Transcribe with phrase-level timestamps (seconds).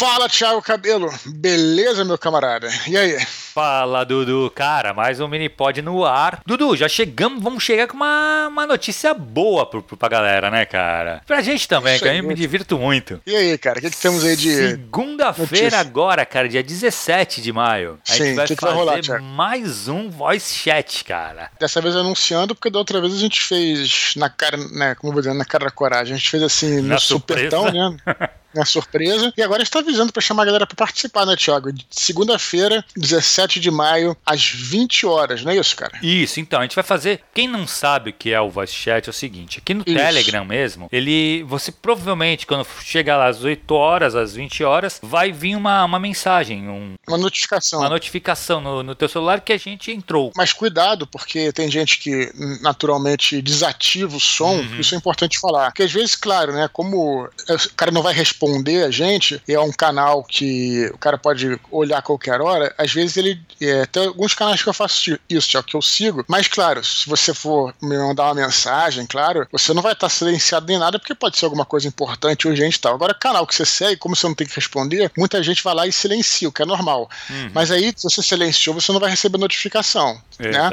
[0.00, 1.12] Fala, Thiago Cabelo.
[1.26, 2.70] Beleza, meu camarada?
[2.88, 3.20] E aí?
[3.52, 4.50] Fala, Dudu.
[4.54, 6.40] Cara, mais um mini-pod no ar.
[6.46, 10.64] Dudu, já chegamos, vamos chegar com uma, uma notícia boa pro, pro, pra galera, né,
[10.64, 11.20] cara?
[11.26, 13.20] Pra gente também, que eu me divirto muito.
[13.26, 14.50] E aí, cara, o que, que temos aí de.
[14.70, 17.98] Segunda-feira agora, cara, dia 17 de maio.
[18.08, 21.50] A Sim, gente vai que que fazer vai rolar, mais um voice chat, cara.
[21.60, 24.94] Dessa vez anunciando, porque da outra vez a gente fez na cara, né?
[24.94, 26.14] Como eu vou dizer, na cara da coragem.
[26.14, 27.90] A gente fez assim Na no supetão, surpresa.
[28.06, 28.28] né?
[28.54, 29.32] Na surpresa.
[29.36, 31.72] E agora a gente tá avisando pra chamar a galera pra participar, né, Thiago?
[31.72, 35.98] De Segunda-feira, 17 de maio, às 20 horas, não é isso, cara?
[36.02, 37.20] Isso, então, a gente vai fazer.
[37.32, 39.96] Quem não sabe o que é o voice chat é o seguinte: aqui no Isso.
[39.96, 41.42] Telegram mesmo, ele.
[41.44, 45.98] Você provavelmente, quando chegar lá às 8 horas, às 20 horas, vai vir uma, uma
[46.00, 47.80] mensagem, um- Uma notificação.
[47.80, 50.32] uma notificação no, no teu celular que a gente entrou.
[50.36, 52.30] Mas cuidado, porque tem gente que
[52.62, 54.80] naturalmente desativa o som, Uhum.
[54.80, 55.66] isso é importante falar.
[55.70, 57.28] Porque às vezes, claro, né, como o
[57.76, 58.39] cara não vai responder
[58.84, 62.92] a gente, e é um canal que o cara pode olhar a qualquer hora, às
[62.92, 63.40] vezes ele.
[63.60, 67.08] É, tem alguns canais que eu faço isso, Thiago, que eu sigo, mas claro, se
[67.08, 71.14] você for me mandar uma mensagem, claro, você não vai estar silenciado nem nada, porque
[71.14, 72.94] pode ser alguma coisa importante, urgente e tal.
[72.94, 75.86] Agora, canal que você segue, como você não tem que responder, muita gente vai lá
[75.86, 77.10] e silencia, o que é normal.
[77.28, 77.50] Uhum.
[77.54, 80.20] Mas aí, se você silenciou, você não vai receber notificação.
[80.38, 80.70] Né?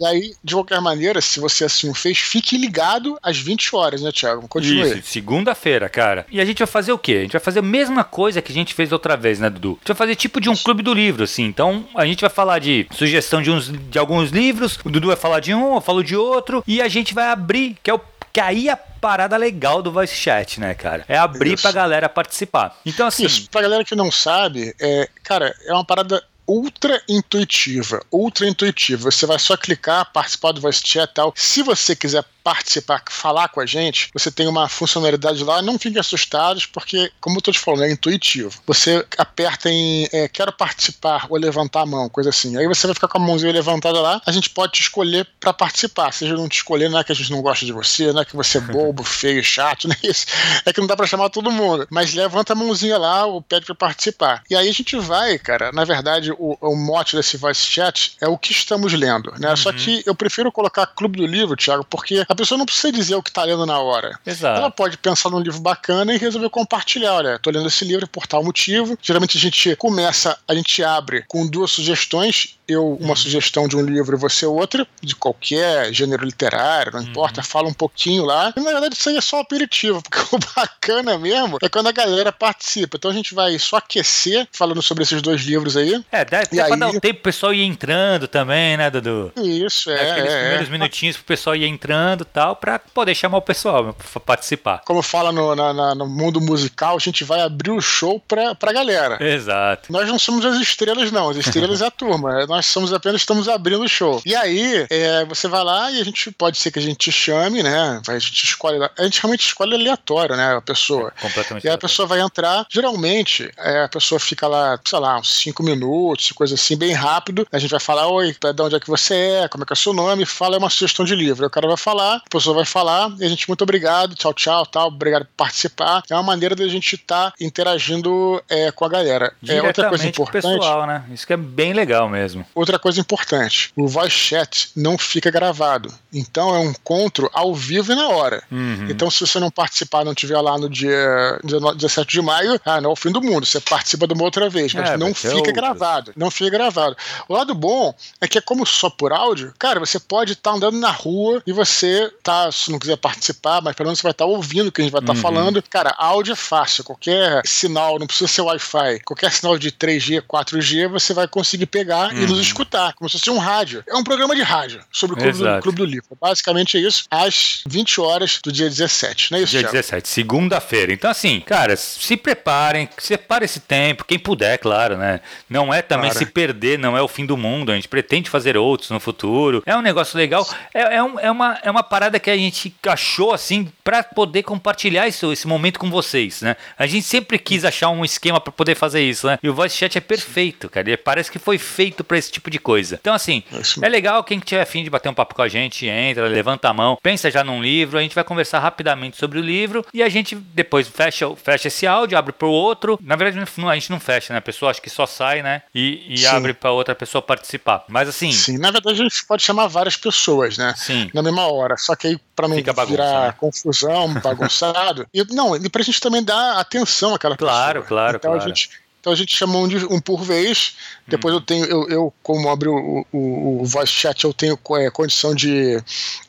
[0.00, 4.02] E aí, de qualquer maneira, se você assim o fez, fique ligado às 20 horas,
[4.02, 4.46] né, Thiago?
[4.46, 4.98] Continue.
[4.98, 6.26] Isso, segunda-feira, cara.
[6.30, 7.12] E a gente vai fazer o quê?
[7.12, 9.70] A gente vai fazer a mesma coisa que a gente fez outra vez, né, Dudu?
[9.70, 11.44] A gente vai fazer tipo de um clube do livro, assim.
[11.44, 15.16] Então, a gente vai falar de sugestão de, uns, de alguns livros, o Dudu vai
[15.16, 18.00] falar de um, eu falo de outro, e a gente vai abrir, que é o.
[18.30, 21.04] Que aí é a parada legal do voice chat, né, cara?
[21.08, 21.62] É abrir Isso.
[21.62, 22.78] pra galera participar.
[22.84, 23.24] Então, assim.
[23.24, 29.10] Isso, pra galera que não sabe, é, cara, é uma parada ultra intuitiva, ultra intuitiva.
[29.10, 31.32] Você vai só clicar, participar do voice chat e tal.
[31.36, 36.00] Se você quiser participar, falar com a gente, você tem uma funcionalidade lá, não fiquem
[36.00, 38.58] assustados, porque, como eu tô te falando, é intuitivo.
[38.66, 42.56] Você aperta em é, quero participar ou levantar a mão, coisa assim.
[42.56, 45.52] Aí você vai ficar com a mãozinha levantada lá, a gente pode te escolher pra
[45.52, 46.10] participar.
[46.10, 48.24] Seja não te escolher, não é que a gente não gosta de você, não é
[48.24, 50.24] que você é bobo, feio, chato, não é isso.
[50.64, 51.86] É que não dá pra chamar todo mundo.
[51.90, 54.42] Mas levanta a mãozinha lá ou pede pra participar.
[54.48, 58.26] E aí a gente vai, cara, na verdade, o, o mote desse voice chat é
[58.26, 59.54] o que estamos lendo, né?
[59.54, 63.14] Só que eu prefiro colocar Clube do Livro, Thiago, porque a pessoa não precisa dizer
[63.16, 64.18] o que tá lendo na hora.
[64.24, 64.58] Exato.
[64.58, 67.14] Ela pode pensar num livro bacana e resolver compartilhar.
[67.14, 68.96] Olha, tô lendo esse livro por tal motivo.
[69.02, 72.56] Geralmente a gente começa, a gente abre com duas sugestões.
[72.68, 77.42] Eu, uma sugestão de um livro e você outra, de qualquer gênero literário, não importa,
[77.42, 78.52] fala um pouquinho lá.
[78.54, 81.92] E na verdade isso aí é só aperitivo, porque o bacana mesmo é quando a
[81.92, 82.98] galera participa.
[82.98, 86.04] Então a gente vai só aquecer falando sobre esses dois livros aí.
[86.12, 89.32] É, dá até aí- dar um tempo pro pessoal ir entrando também, né, Dudu?
[89.36, 90.10] Isso, é.
[90.10, 90.70] Aqueles é, primeiros é.
[90.70, 94.82] minutinhos pro pessoal ir entrando e tal, pra poder chamar o pessoal pra participar.
[94.84, 98.54] Como fala no, na- na- no mundo musical, a gente vai abrir o show pra,
[98.54, 99.18] pra galera.
[99.22, 99.92] Exato.
[99.92, 101.30] Nós não somos as estrelas, não.
[101.30, 102.44] As estrelas é a turma.
[102.46, 104.20] Nós somos apenas estamos abrindo o show.
[104.24, 107.12] E aí, é, você vai lá e a gente pode ser que a gente te
[107.12, 108.00] chame, né?
[108.08, 108.78] A gente escolhe.
[108.98, 110.56] A gente realmente escolhe aleatório, né?
[110.56, 111.12] A pessoa.
[111.20, 111.64] Completamente.
[111.64, 112.66] E aí a pessoa vai entrar.
[112.70, 117.46] Geralmente, é, a pessoa fica lá, sei lá, uns cinco minutos, coisa assim, bem rápido.
[117.52, 119.48] A gente vai falar: Oi, de onde é que você é?
[119.48, 120.24] Como é que é o seu nome?
[120.24, 121.46] Fala é uma sugestão de livro.
[121.46, 124.66] O cara vai falar, a pessoa vai falar, e a gente, muito obrigado, tchau, tchau,
[124.66, 126.02] tal, obrigado por participar.
[126.10, 129.32] É uma maneira da gente estar interagindo é, com a galera.
[129.46, 130.42] É, outra coisa importante.
[130.58, 131.04] pessoal, né?
[131.12, 132.44] Isso que é bem legal mesmo.
[132.54, 135.92] Outra coisa importante: o voice chat não fica gravado.
[136.12, 138.42] Então é um encontro ao vivo e na hora.
[138.50, 138.86] Uhum.
[138.88, 142.80] Então, se você não participar, não estiver lá no dia 19 17 de maio, ah,
[142.80, 143.44] não é o fim do mundo.
[143.46, 145.54] Você participa de uma outra vez, mas É, não ter fica outras.
[145.54, 146.12] gravado.
[146.16, 146.96] Não fica gravado.
[147.28, 150.78] O lado bom é que é como só por áudio, cara, você pode estar andando
[150.78, 154.24] na rua e você tá, se não quiser participar, mas pelo menos você vai estar
[154.26, 155.20] ouvindo o que a gente vai estar Uhum.
[155.20, 155.62] falando.
[155.62, 156.84] Cara, áudio é fácil.
[156.84, 159.00] Qualquer sinal, não precisa ser Wi-Fi.
[159.04, 162.28] Qualquer sinal de 3G, 4G, você vai conseguir pegar e Uhum.
[162.28, 163.82] nos escutar, como se fosse um rádio.
[163.88, 165.62] É um programa de rádio sobre o Clube, do.
[165.62, 166.16] Clube do Livro.
[166.20, 169.72] Basicamente é isso, às 20 horas do dia 17, não é isso, Dia Thiago?
[169.76, 170.92] 17, segunda-feira.
[170.92, 175.20] Então, assim, cara, se preparem, separe esse tempo, quem puder, claro, né?
[175.48, 176.18] Não é também Claro.
[176.26, 177.72] se perder, não é o fim do mundo.
[177.72, 179.62] A gente pretende fazer outros no futuro.
[179.66, 180.46] É um negócio legal.
[180.72, 184.42] É, é, um- é uma, é uma parada que a gente achou, assim, pra poder
[184.42, 186.56] compartilhar isso, esse momento com vocês, né?
[186.78, 189.38] A gente sempre quis achar um esquema pra poder fazer isso, né?
[189.42, 190.86] E o Voice Chat é perfeito, cara.
[190.90, 192.98] Ele parece que foi feito pra esse tipo de coisa.
[193.00, 193.42] Então, assim,
[193.82, 196.74] É legal quem tiver afim de bater um papo com a gente, entra, levanta a
[196.74, 200.08] mão, pensa já num livro, a gente vai conversar rapidamente sobre o livro e a
[200.10, 202.98] gente depois fecha, fecha esse áudio, abre pro outro.
[203.02, 204.38] Na verdade, a gente não fecha, né?
[204.38, 205.62] A pessoa acha que só sai, né?
[205.74, 207.86] E, e abre pra outra pessoa participar.
[207.88, 210.74] Mas assim, Sim, na verdade a gente pode chamar várias pessoas, né?
[210.76, 211.10] Sim.
[211.14, 211.74] Na mesma hora.
[211.78, 213.34] só que aí para não bagunça, virar né?
[213.36, 215.08] confusão, bagunçado.
[215.12, 217.88] e não, e pra gente também dar atenção àquela Claro, pessoa.
[217.88, 218.44] claro, então claro.
[218.44, 218.70] A gente,
[219.00, 220.76] então a gente chama um, de, um por vez.
[221.08, 221.40] Depois Uhum.
[221.40, 225.34] eu tenho, eu, eu como abro o, o, o voice chat, eu tenho é, condição
[225.34, 225.82] de,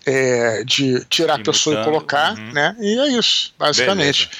[0.03, 2.53] é, de tirar a Ir pessoa e colocar, uhum.
[2.53, 2.75] né?
[2.79, 4.31] E é isso, basicamente.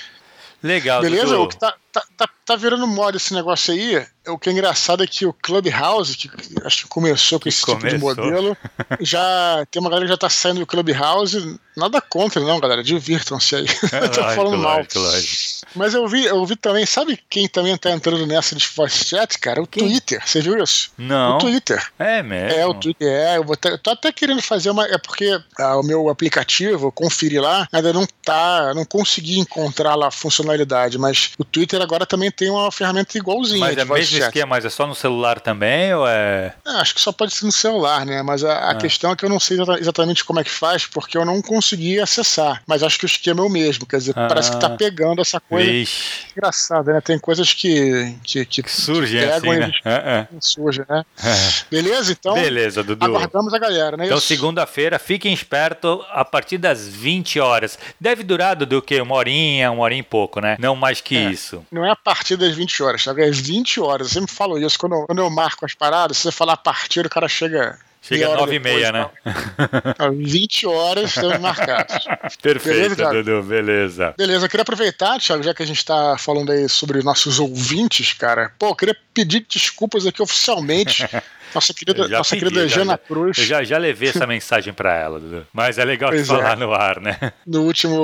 [0.61, 1.37] Legal, Beleza?
[1.39, 4.05] O que tá, tá, tá, tá virando moda esse negócio aí.
[4.27, 6.29] O que é engraçado é que o Clubhouse, que
[6.63, 7.99] acho que começou com esse tipo de começou.
[8.25, 8.57] modelo,
[9.01, 11.57] já tem uma galera que já tá saindo do Clubhouse.
[11.75, 12.83] Nada contra, não, galera.
[12.83, 13.65] Divirtam-se aí.
[13.65, 14.85] É, tô lógico, falando mal.
[14.95, 15.65] lógico.
[15.75, 19.37] Mas eu vi, eu vi também, sabe quem também tá entrando nessa de voice chat,
[19.39, 19.61] cara?
[19.61, 19.87] O Quem?
[19.87, 20.21] Twitter.
[20.27, 20.91] Você viu isso?
[20.97, 21.35] Não.
[21.35, 21.81] O Twitter.
[21.97, 22.59] É mesmo.
[22.59, 23.07] É, o Twitter.
[23.07, 24.85] É, eu, vou tá- eu tô até querendo fazer uma.
[24.87, 28.73] É porque ah, o meu aplicativo, eu conferi lá, ainda não tá.
[28.73, 33.59] Não consegui encontrar lá a funcionalidade, mas o Twitter agora também tem uma ferramenta igualzinha.
[33.59, 34.27] Mas é mesmo chat.
[34.27, 36.53] esquema, mas é só no celular também ou é.
[36.65, 38.21] Ah, acho que só pode ser no celular, né?
[38.21, 38.75] Mas a, a Ah.
[38.75, 41.41] questão é que eu não sei exata- exatamente como é que faz, porque eu não
[41.41, 42.61] consegui acessar.
[42.67, 43.85] Mas acho que o esquema é o mesmo.
[43.85, 44.27] Quer dizer, Ah.
[44.27, 45.69] parece que tá pegando essa coisa.
[45.69, 47.01] Vixe, Engraçado, né?
[47.01, 49.71] Tem coisas que, que, que, que surge pegam assim, né?
[49.85, 51.03] É, surge, né?
[51.23, 51.35] é.
[51.69, 52.11] Beleza?
[52.11, 53.05] Então, Beleza, Dudu.
[53.05, 54.05] aguardamos a galera, né?
[54.05, 57.77] Então, segunda-feira, fiquem espertos a partir das 20 horas.
[57.99, 59.01] Deve durar, Dudu, o quê?
[59.01, 60.55] Uma horinha, uma horinha e pouco, né?
[60.59, 61.29] Não mais que É.
[61.29, 61.65] isso.
[61.71, 63.23] Não é a partir das 20 horas, sabe?
[63.27, 63.98] É 20 horas.
[64.03, 64.77] Eu sempre falo isso.
[64.77, 67.77] Quando eu, quando eu marco as paradas, se você falar a partir, o cara chega.
[68.01, 69.09] Chega às 9 e meia, né?
[69.25, 70.11] depois, tal.
[70.13, 72.05] 20 horas estamos marcados.
[72.41, 73.23] Perfeito, Beleza?
[73.23, 74.13] Dudu, beleza.
[74.17, 78.13] Beleza, eu queria aproveitar, Thiago, já que a gente tá falando aí sobre nossos ouvintes,
[78.13, 78.53] cara.
[78.57, 81.05] Pô, eu queria pedir desculpas aqui oficialmente.
[81.53, 83.37] Nossa querida, nossa pedi, querida Jana já- Cruz.
[83.37, 85.47] Eu já, já levei essa mensagem pra ela, Dudu.
[85.53, 86.55] Mas é legal Pois falar é.
[86.55, 87.17] no ar, né?
[87.45, 87.95] No último,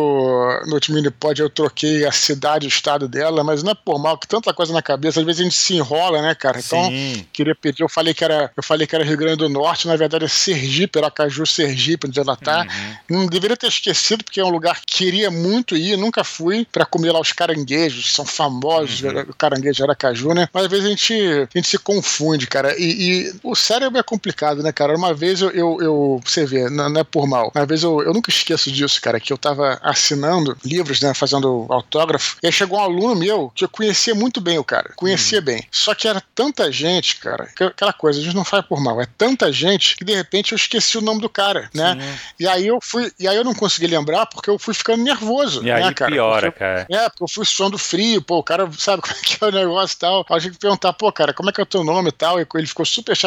[0.67, 3.99] no último Minipod eu troquei a cidade e o estado dela, mas não é por
[3.99, 6.59] mal, que tanta coisa na cabeça, às vezes a gente se enrola, né, cara?
[6.59, 7.25] Então, Sim.
[7.31, 9.95] queria pedir, eu falei que era, eu falei que era Rio Grande do Norte, na
[9.95, 12.65] verdade é Sergipe, Aracaju, Sergipe, onde ela tá.
[13.09, 13.19] Uhum.
[13.21, 16.85] Não deveria ter esquecido, porque é um lugar que queria muito ir, nunca fui pra
[16.85, 19.21] comer lá os caranguejos, são famosos, Uhum.
[19.29, 20.47] o caranguejo Aracaju, né?
[20.53, 22.75] Mas às vezes a gente, a gente se confunde, cara.
[22.79, 22.83] E,
[23.29, 24.95] e o cérebro é complicado, né, cara?
[24.95, 28.13] Uma vez eu, eu, eu você vê, não, é por mal, uma vez eu, eu
[28.13, 32.77] nunca esqueço disso, cara, que eu tava assinando livros, né, fazendo autógrafo, e aí chegou
[32.79, 35.63] um aluno meu que eu conhecia muito bem o cara, conhecia bem.
[35.71, 39.01] Só que era tanta gente, cara, que- aquela coisa, a gente não faz por mal,
[39.01, 41.93] é tanta gente que de repente eu esqueci o nome do cara, né?
[41.99, 42.19] Sim.
[42.41, 45.63] E aí eu fui, e aí eu não consegui lembrar porque eu fui ficando nervoso,
[45.63, 46.11] E aí né, cara?
[46.11, 46.87] piora, Porque- cara.
[46.89, 49.51] é, porque eu fui suando frio, pô, o cara sabe como é que é o
[49.51, 50.25] negócio e tal.
[50.29, 52.39] Aí a gente perguntar, pô, cara, como é que é o teu nome e tal?
[52.39, 53.24] E ele ficou super chateado,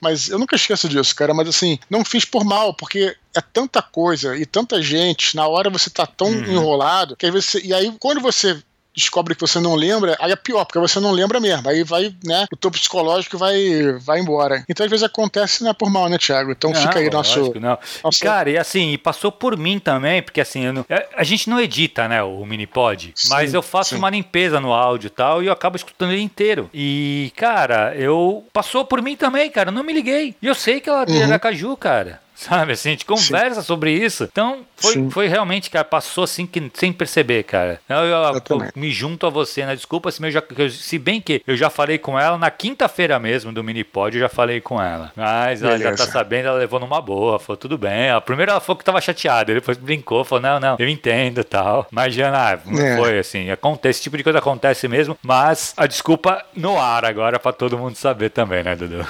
[0.00, 1.34] mas eu nunca esqueço disso, cara.
[1.34, 5.70] Mas assim, não fiz por mal, porque é tanta coisa e tanta gente, na hora
[5.70, 6.52] você tá tão Uhum.
[6.52, 7.60] enrolado, que aí você.
[7.64, 8.62] E aí, quando você
[8.96, 11.68] descobre que você não lembra, aí é pior, porque você não lembra mesmo.
[11.68, 14.64] Aí vai, né, o teu psicológico vai, vai embora.
[14.68, 16.52] Então, às vezes acontece, não é por mal, né, Thiago?
[16.52, 17.52] Então fica aí Não, nosso.
[17.60, 17.78] não.
[18.02, 21.48] nosso- Cara, e assim, e passou por mim também, porque assim, não- é, a gente
[21.50, 23.96] não edita, né, o Minipod, Sim, mas eu faço sim.
[23.96, 26.70] uma limpeza no áudio e tal, e eu acabo escutando ele inteiro.
[26.72, 28.44] E, cara, eu.
[28.52, 30.34] Passou por mim também, cara, eu não me liguei.
[30.40, 31.24] E eu sei que ela é de Uhum.
[31.24, 32.20] Aracaju, cara.
[32.34, 34.24] Sabe, assim, a gente conversa sobre isso.
[34.24, 35.08] Então, foi, Sim.
[35.10, 37.80] foi realmente, cara, passou assim que, sem perceber, cara.
[37.88, 39.74] Eu, eu- Eu me junto a você, né?
[39.76, 43.52] Desculpa se, eu já, se bem que eu já falei com ela na quinta-feira mesmo
[43.52, 45.12] do Minipod, eu já falei com ela.
[45.16, 46.10] Mas ela já tá Beleza.
[46.12, 48.06] sabendo, ela levou numa boa, falou, tudo bem.
[48.08, 51.44] Ela, primeiro ela falou que tava chateada, depois brincou, falou, não, não, eu entendo e
[51.44, 51.86] tal.
[51.90, 52.96] Mas, Jana, não É.
[52.96, 57.38] foi assim, acontece, esse tipo de coisa acontece mesmo, mas a desculpa no ar agora
[57.38, 59.06] pra todo mundo saber também, né, Dudu?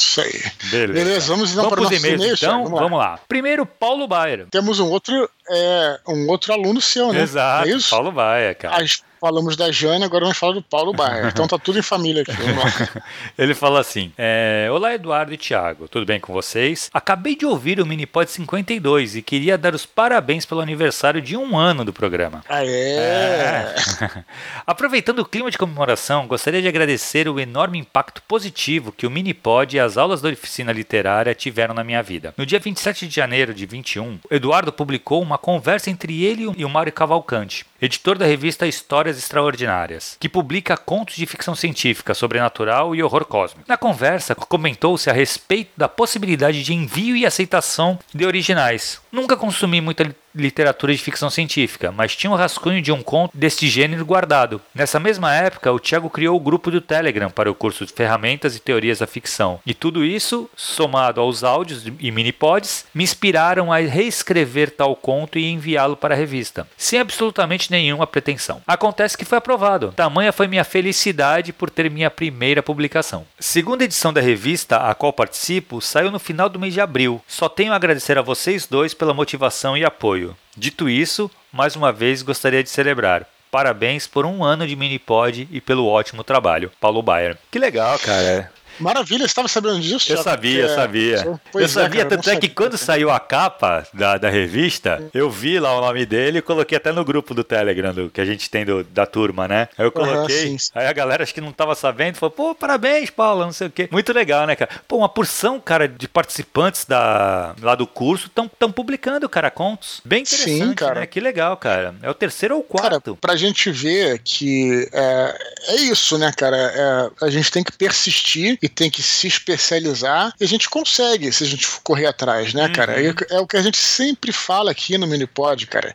[0.00, 0.42] Isso aí.
[0.70, 0.92] Beleza.
[0.92, 2.62] Beleza, vamos então Vamos para nossos e-mails, e-mails, então?
[2.62, 2.76] Thiago?
[2.78, 3.18] Vamos lá.
[3.28, 4.46] Primeiro, Paulo Bayer.
[4.50, 7.22] Temos um outro, é, um outro aluno seu, né?
[7.22, 7.90] Exato, É?
[7.90, 8.78] Paulo Bayer, cara.
[8.78, 11.28] Nós falamos da Jane, agora vamos falar do Paulo Baia.
[11.28, 12.32] Então tá tudo em família aqui.
[13.36, 16.88] Ele fala assim: é, Olá, Eduardo e Thiago, tudo bem com vocês?
[16.92, 21.58] Acabei de ouvir o Minipod 52 e queria dar os parabéns pelo aniversário de um
[21.58, 22.42] ano do programa.
[22.48, 23.74] Ah, é.
[24.66, 29.76] Aproveitando o clima de comemoração, gostaria de agradecer o enorme impacto positivo que o Minipod
[29.76, 32.32] e as aulas da oficina literária tiveram na minha vida.
[32.38, 36.68] No dia 27 de janeiro de 21, Eduardo publicou uma conversa entre ele e o
[36.68, 43.02] Mário Cavalcante, editor da revista Histórias Extraordinárias, que publica contos de ficção científica, sobrenatural e
[43.02, 43.64] horror cósmico.
[43.68, 49.00] Na conversa, comentou-se a respeito da possibilidade de envio e aceitação de originais.
[49.10, 53.36] Nunca consumi muita li- literatura de ficção científica, mas tinha um rascunho de um conto
[53.36, 54.60] deste gênero guardado.
[54.74, 58.56] Nessa mesma época, o Thiago criou o grupo do Telegram para o curso de Ferramentas
[58.56, 59.60] e Teorias da Ficção.
[59.66, 65.50] E tudo isso, somado aos áudios e minipods, me inspiraram a reescrever tal conto e
[65.50, 68.62] enviá-lo para a revista, sem absolutamente nenhuma pretensão.
[68.66, 69.92] Acontece que foi aprovado.
[69.96, 73.26] Tamanha foi minha felicidade por ter minha primeira publicação.
[73.38, 77.20] Segunda edição da revista, a qual participo, saiu no final do mês de abril.
[77.26, 80.19] Só tenho a agradecer a vocês dois pela motivação e apoio.
[80.56, 83.26] Dito isso, mais uma vez gostaria de celebrar.
[83.50, 86.70] Parabéns por um ano de Minipod e pelo ótimo trabalho.
[86.80, 87.36] Paulo Bayer.
[87.50, 88.52] Que legal, cara.
[88.80, 90.12] Maravilha, você estava sabendo disso?
[90.12, 91.40] Eu sabia, eu sabia.
[91.52, 95.02] Pois eu sabia, é, cara, tanto é que quando saiu a capa da, da revista,
[95.12, 98.20] eu vi lá o nome dele e coloquei até no grupo do Telegram do, que
[98.20, 99.68] a gente tem do, da turma, né?
[99.76, 103.10] Aí eu coloquei, uhum, aí a galera acho que não estava sabendo, falou, pô, parabéns,
[103.10, 103.88] Paulo, não sei o quê.
[103.90, 104.70] Muito legal, né, cara?
[104.88, 110.00] Pô, uma porção, cara, de participantes da, lá do curso estão publicando, cara, contos.
[110.04, 111.00] Bem interessante, Sim, cara.
[111.00, 111.06] né?
[111.06, 111.94] Que legal, cara.
[112.02, 113.14] É o terceiro ou quarto.
[113.14, 116.56] Cara, pra gente ver que é, é isso, né, cara?
[116.56, 121.32] É, a gente tem que persistir e tem que se especializar e a gente consegue
[121.32, 123.00] se a gente correr atrás, né, cara?
[123.00, 123.14] Uhum.
[123.30, 125.94] É, é, o que a gente sempre fala aqui no Minipod, cara.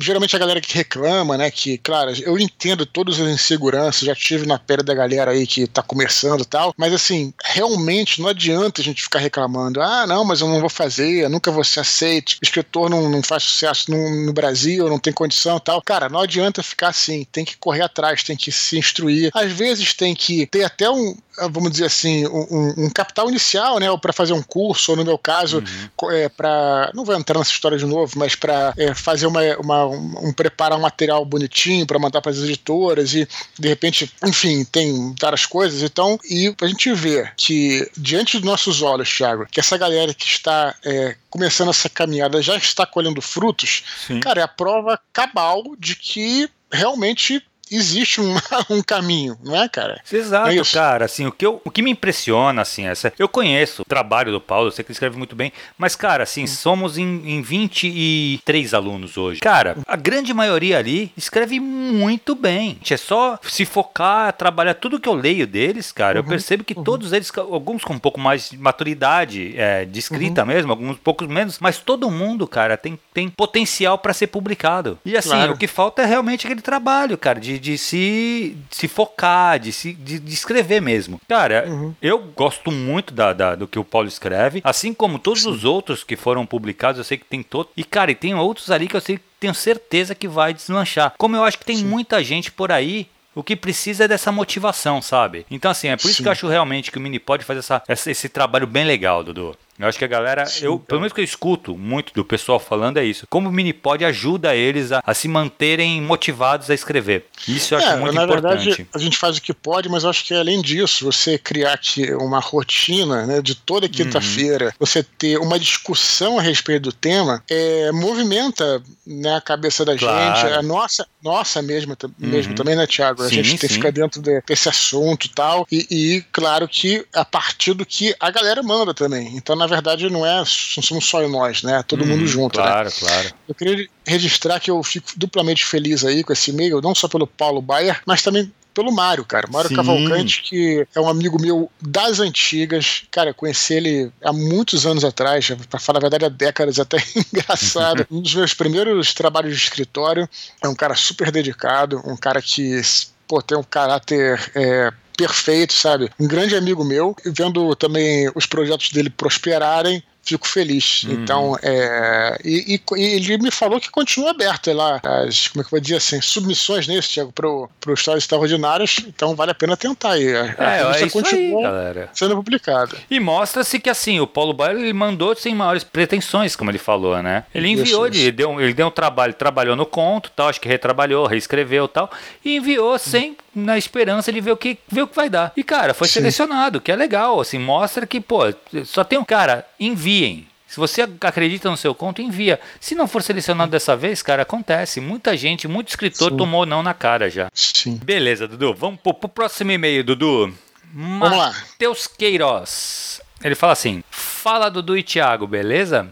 [0.00, 4.46] Geralmente a galera que reclama, né, que, claro, eu entendo todas as inseguranças, já tive
[4.46, 8.80] na pele da galera aí que tá começando e tal, mas assim, realmente não adianta
[8.80, 11.80] a gente ficar reclamando, ah, não, mas eu não vou fazer, eu nunca vou ser
[11.80, 15.82] aceito, o escritor não, não faz sucesso no, no Brasil, não tem condição e tal.
[15.82, 19.30] Cara, não adianta ficar assim, tem que correr atrás, tem que se instruir.
[19.34, 21.16] Às vezes tem que ter até um,
[21.48, 25.18] vamos dizer assim, um, um capital inicial, né, para fazer um curso, ou no meu
[25.18, 25.62] caso,
[26.02, 26.10] uhum.
[26.10, 29.86] é, para não vou entrar nessa história de novo, mas para é, fazer uma, uma
[29.86, 33.28] um, um, preparar um material bonitinho para mandar para as editoras e
[33.58, 35.82] de repente, enfim, tem várias coisas.
[35.82, 40.26] Então, e a gente vê que diante dos nossos olhos, Thiago, que essa galera que
[40.26, 44.20] está é, começando essa caminhada já está colhendo frutos, Sim.
[44.20, 48.34] cara, é a prova cabal de que realmente existe um,
[48.70, 50.00] um caminho, não é, cara?
[50.10, 51.04] Exato, é cara.
[51.04, 54.40] Assim, o que, eu, o que me impressiona, assim, essa, eu conheço o trabalho do
[54.40, 56.48] Paulo, eu sei que ele escreve muito bem, mas, cara, assim, hum.
[56.48, 59.40] somos em, em 23 alunos hoje.
[59.40, 62.78] Cara, a grande maioria ali escreve muito bem.
[62.90, 66.18] É só se focar, trabalhar tudo que eu leio deles, cara.
[66.18, 66.82] Uhum, eu percebo que uhum.
[66.82, 70.48] todos eles, alguns com um pouco mais de maturidade é, de escrita uhum.
[70.48, 74.98] mesmo, alguns poucos menos, mas todo mundo, cara, tem, tem potencial para ser publicado.
[75.04, 75.52] E assim, claro.
[75.52, 79.92] o que falta é realmente aquele trabalho, cara, de, de se, se focar, de, se,
[79.92, 81.20] de, de escrever mesmo.
[81.28, 81.94] Cara, uhum.
[82.00, 86.02] eu gosto muito da, da, do que o Paulo escreve, assim como todos os outros
[86.02, 87.72] que foram publicados, eu sei que tem todos.
[87.76, 91.14] E, cara, e tem outros ali que eu sei, tenho certeza que vai deslanchar.
[91.16, 91.84] Como eu acho que tem Sim.
[91.84, 95.46] muita gente por aí o que precisa é dessa motivação, sabe?
[95.50, 96.10] Então, assim, é por Sim.
[96.10, 99.22] isso que eu acho realmente que o Mini pode fazer essa, esse trabalho bem legal,
[99.22, 99.56] Dudu.
[99.80, 102.60] Eu acho que a galera, Sim, eu, pelo menos que eu escuto muito do pessoal
[102.60, 103.26] falando é isso.
[103.30, 107.26] Como o Minipod ajuda eles a, a se manterem motivados a escrever.
[107.48, 108.64] Isso eu acho é, muito na importante.
[108.64, 111.72] Verdade, a gente faz o que pode, mas eu acho que além disso, você criar
[111.72, 114.72] aqui uma rotina né, de toda quinta-feira, uhum.
[114.78, 120.36] você ter uma discussão a respeito do tema, é, movimenta né, a cabeça da claro.
[120.36, 122.56] gente, a nossa, nossa mesma, mesmo uhum.
[122.56, 123.22] também, né, Tiago?
[123.22, 125.66] A sim, gente tem que ficar dentro de, desse assunto e tal.
[125.72, 129.34] E, e, claro que a partir do que a galera manda também.
[129.36, 131.82] Então, na verdade, não é, não somos só nós, né?
[131.86, 132.94] Todo hum, mundo junto, claro, né?
[132.98, 133.34] Claro.
[133.48, 137.26] Eu queria registrar que eu fico duplamente feliz aí com esse e-mail, não só pelo
[137.26, 139.48] Paulo Bayer, mas também pelo Mário, cara.
[139.50, 139.76] Mário Sim.
[139.76, 143.02] Cavalcante, que é um amigo meu das antigas.
[143.10, 146.98] Cara, eu conheci ele há muitos anos atrás, para falar a verdade, há décadas, até
[147.32, 148.06] engraçado.
[148.10, 150.28] um dos meus primeiros trabalhos de escritório.
[150.62, 152.80] É um cara super dedicado, um cara que
[153.26, 156.10] pô, tem um caráter é, perfeito, sabe?
[156.18, 161.04] Um grande amigo meu, vendo também os projetos dele prosperarem, fico feliz.
[161.04, 161.12] Uhum.
[161.12, 165.64] Então, é, e, e, e, ele me falou que continua aberto lá, as, como é
[165.64, 169.54] que eu vou dizer assim, submissões nesse, Tiago, pro, pro Histórias Extraordinárias, então vale a
[169.54, 170.34] pena tentar aí.
[170.34, 172.10] A, é, a é isso continua aí, galera.
[172.12, 172.96] sendo publicada.
[173.10, 177.22] E mostra-se que, assim, o Paulo Baio, ele mandou sem maiores pretensões, como ele falou,
[177.22, 177.44] né?
[177.54, 178.26] Ele enviou, isso, isso.
[178.26, 182.10] Ele, deu, ele deu um trabalho, trabalhou no conto, tal, acho que retrabalhou, reescreveu tal,
[182.44, 185.52] e enviou sem, na esperança de ver o que, ver o que vai dar.
[185.56, 186.14] E, cara, foi Sim.
[186.14, 188.40] selecionado, que é legal, assim, mostra que, pô,
[188.84, 190.46] só tem um cara, enviem.
[190.70, 192.60] Se você acredita no seu conto, envia.
[192.78, 195.00] Se não for selecionado dessa vez, cara, acontece.
[195.00, 196.36] Muita gente, muito escritor Sim.
[196.36, 197.48] tomou não na cara já.
[197.52, 197.96] Sim.
[197.96, 198.72] Beleza, Dudu.
[198.72, 200.54] Vamos pro, pro próximo e-mail, Dudu.
[200.94, 201.50] Vamos lá.
[201.50, 203.20] Matheus Queiroz.
[203.42, 206.08] Ele fala assim: Fala, Dudu e Thiago, beleza?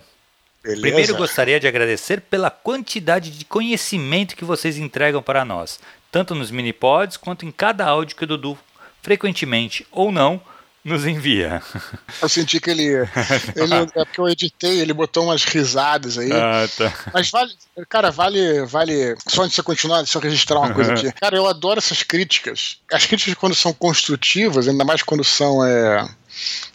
[0.60, 0.82] Beleza.
[0.82, 5.78] Primeiro gostaria de agradecer pela quantidade de conhecimento que vocês entregam para nós,
[6.10, 8.58] tanto nos mini-pods quanto em cada áudio que o Dudu,
[9.02, 10.40] frequentemente ou não,
[10.84, 11.62] nos envia.
[12.22, 13.74] Eu senti que ele, ele.
[13.94, 16.32] É porque eu editei, ele botou umas risadas aí.
[16.32, 16.92] Ah, tá.
[17.12, 17.52] Mas vale.
[17.88, 18.64] Cara, vale.
[18.64, 21.12] vale só antes de você continuar, deixa eu registrar uma coisa aqui.
[21.20, 22.78] Cara, eu adoro essas críticas.
[22.92, 25.64] As críticas, quando são construtivas, ainda mais quando são.
[25.64, 26.08] É,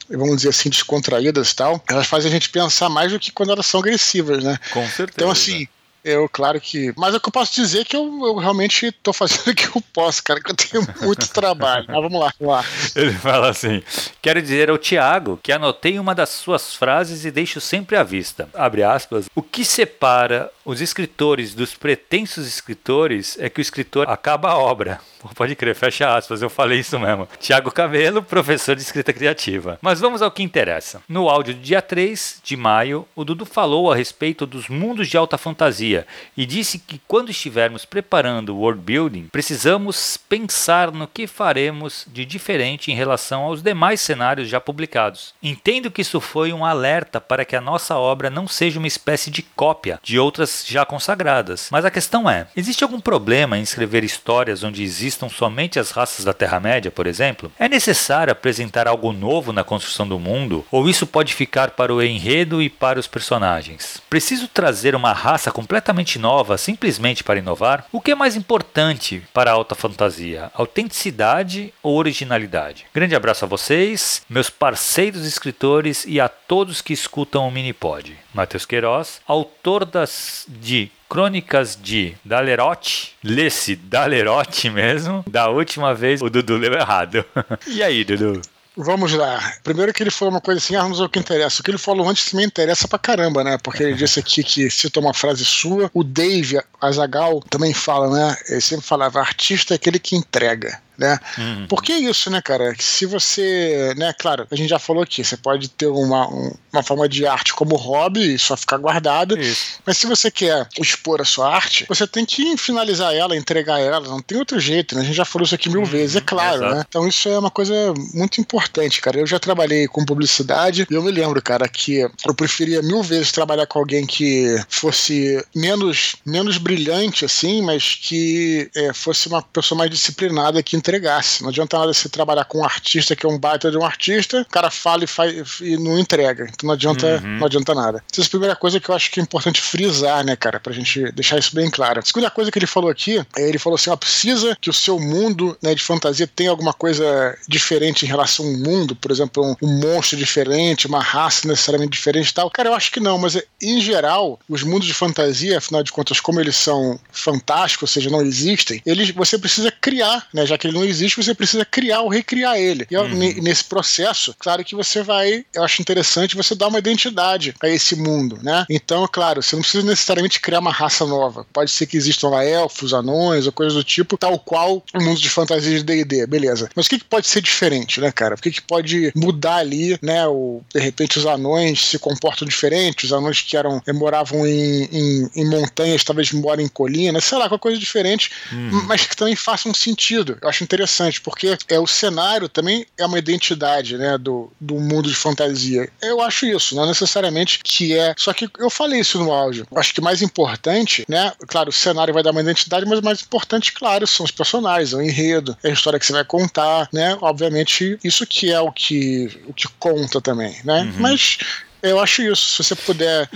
[0.09, 3.51] vamos dizer assim, descontraídas e tal, elas fazem a gente pensar mais do que quando
[3.51, 4.57] elas são agressivas, né?
[4.71, 5.13] Com certeza.
[5.15, 5.67] Então, assim,
[6.03, 6.93] eu, claro que.
[6.97, 9.67] Mas o que eu posso dizer é que eu, eu realmente estou fazendo o que
[9.67, 11.85] eu posso, cara, que eu tenho muito trabalho.
[11.87, 12.65] Mas vamos lá, vamos lá.
[12.95, 13.81] Ele fala assim:
[14.21, 18.49] quero dizer ao Tiago que anotei uma das suas frases e deixo sempre à vista.
[18.53, 19.29] Abre aspas.
[19.33, 24.99] O que separa os escritores dos pretensos escritores é que o escritor acaba a obra.
[25.35, 27.27] Pode crer, fecha aspas, eu falei isso mesmo.
[27.39, 29.79] Tiago Cabelo, professor de escrita criativa.
[29.81, 31.01] Mas vamos ao que interessa.
[31.07, 35.17] No áudio do dia 3 de maio, o Dudu falou a respeito dos mundos de
[35.17, 41.25] alta fantasia e disse que quando estivermos preparando o world building, precisamos pensar no que
[41.27, 45.33] faremos de diferente em relação aos demais cenários já publicados.
[45.41, 49.31] Entendo que isso foi um alerta para que a nossa obra não seja uma espécie
[49.31, 51.69] de cópia de outras já consagradas.
[51.71, 55.91] Mas a questão é: existe algum problema em escrever histórias onde existe existam somente as
[55.91, 57.51] raças da Terra-média, por exemplo?
[57.59, 60.65] É necessário apresentar algo novo na construção do mundo?
[60.71, 64.01] Ou isso pode ficar para o enredo e para os personagens?
[64.09, 67.85] Preciso trazer uma raça completamente nova simplesmente para inovar?
[67.91, 70.51] O que é mais importante para a alta fantasia?
[70.55, 72.85] Autenticidade ou originalidade?
[72.93, 78.15] Grande abraço a vocês, meus parceiros escritores e a todos que escutam o Minipod.
[78.33, 85.23] Matheus Queiroz, autor das de Crônicas de Dalerote, lê-se Dalerote mesmo.
[85.29, 87.23] Da última vez o Dudu leu errado.
[87.67, 88.41] e aí, Dudu?
[88.75, 89.39] Vamos lá.
[89.63, 91.61] Primeiro que ele falou uma coisa assim, ah, vamos ver o que interessa.
[91.61, 93.59] O que ele falou antes também interessa pra caramba, né?
[93.61, 95.91] Porque ele disse aqui que citou uma frase sua.
[95.93, 98.35] O Dave Azagal também fala, né?
[98.49, 101.19] Ele sempre falava, artista é aquele que entrega né?
[101.37, 101.67] Uhum.
[101.67, 102.73] Por que isso, né, cara?
[102.79, 106.27] Se você, né, claro, a gente já falou aqui, você pode ter uma,
[106.71, 109.79] uma forma de arte como hobby e só ficar guardado, isso.
[109.85, 113.99] mas se você quer expor a sua arte, você tem que finalizar ela, entregar ela,
[114.01, 115.01] não tem outro jeito, né?
[115.01, 115.85] A gente já falou isso aqui mil uhum.
[115.85, 116.75] vezes, é claro, Exato.
[116.75, 116.85] né?
[116.87, 117.73] Então isso é uma coisa
[118.13, 119.19] muito importante, cara.
[119.19, 123.31] Eu já trabalhei com publicidade e eu me lembro, cara, que eu preferia mil vezes
[123.31, 129.77] trabalhar com alguém que fosse menos, menos brilhante, assim, mas que é, fosse uma pessoa
[129.77, 131.41] mais disciplinada que entregasse.
[131.41, 134.41] Não adianta nada você trabalhar com um artista que é um baita de um artista,
[134.41, 136.49] o cara fala e, faz, e não entrega.
[136.53, 137.37] Então não adianta, uhum.
[137.39, 138.03] não adianta nada.
[138.11, 140.73] Essa é a primeira coisa que eu acho que é importante frisar, né, cara, pra
[140.73, 141.99] gente deixar isso bem claro.
[141.99, 144.73] A segunda coisa que ele falou aqui, é, ele falou assim: ó, precisa que o
[144.73, 149.43] seu mundo né, de fantasia tenha alguma coisa diferente em relação ao mundo, por exemplo,
[149.43, 152.49] um, um monstro diferente, uma raça necessariamente diferente e tal.
[152.49, 156.19] Cara, eu acho que não, mas em geral, os mundos de fantasia, afinal de contas,
[156.19, 160.67] como eles são fantásticos, ou seja, não existem, eles, você precisa criar, né, já que
[160.67, 162.87] ele não existe, você precisa criar ou recriar ele.
[162.89, 163.41] E uhum.
[163.41, 167.95] nesse processo, claro que você vai, eu acho interessante você dar uma identidade a esse
[167.95, 168.65] mundo, né?
[168.69, 171.45] Então, claro, você não precisa necessariamente criar uma raça nova.
[171.51, 175.19] Pode ser que existam lá elfos, anões ou coisas do tipo, tal qual o mundo
[175.19, 176.69] de fantasia de D&D, beleza.
[176.75, 178.35] Mas o que, que pode ser diferente, né, cara?
[178.35, 180.25] O que, que pode mudar ali, né?
[180.27, 184.83] O, de repente os anões se comportam diferente, os anões que eram eh, moravam em,
[184.91, 188.83] em, em montanhas, talvez moram em colinas, sei lá, qualquer coisa diferente, uhum.
[188.87, 190.37] mas que também faça um sentido.
[190.41, 195.09] Eu acho interessante, porque é o cenário também é uma identidade, né, do, do mundo
[195.09, 195.89] de fantasia.
[196.01, 198.13] Eu acho isso, não necessariamente que é.
[198.17, 199.67] Só que eu falei isso no áudio.
[199.71, 203.03] Eu acho que mais importante, né, claro, o cenário vai dar uma identidade, mas o
[203.03, 206.25] mais importante, claro, são os personagens, é o enredo, é a história que você vai
[206.25, 207.17] contar, né?
[207.21, 210.81] Obviamente, isso que é o que, o que conta também, né?
[210.81, 210.93] Uhum.
[210.99, 211.37] Mas
[211.81, 212.55] eu acho isso.
[212.55, 213.29] Se você puder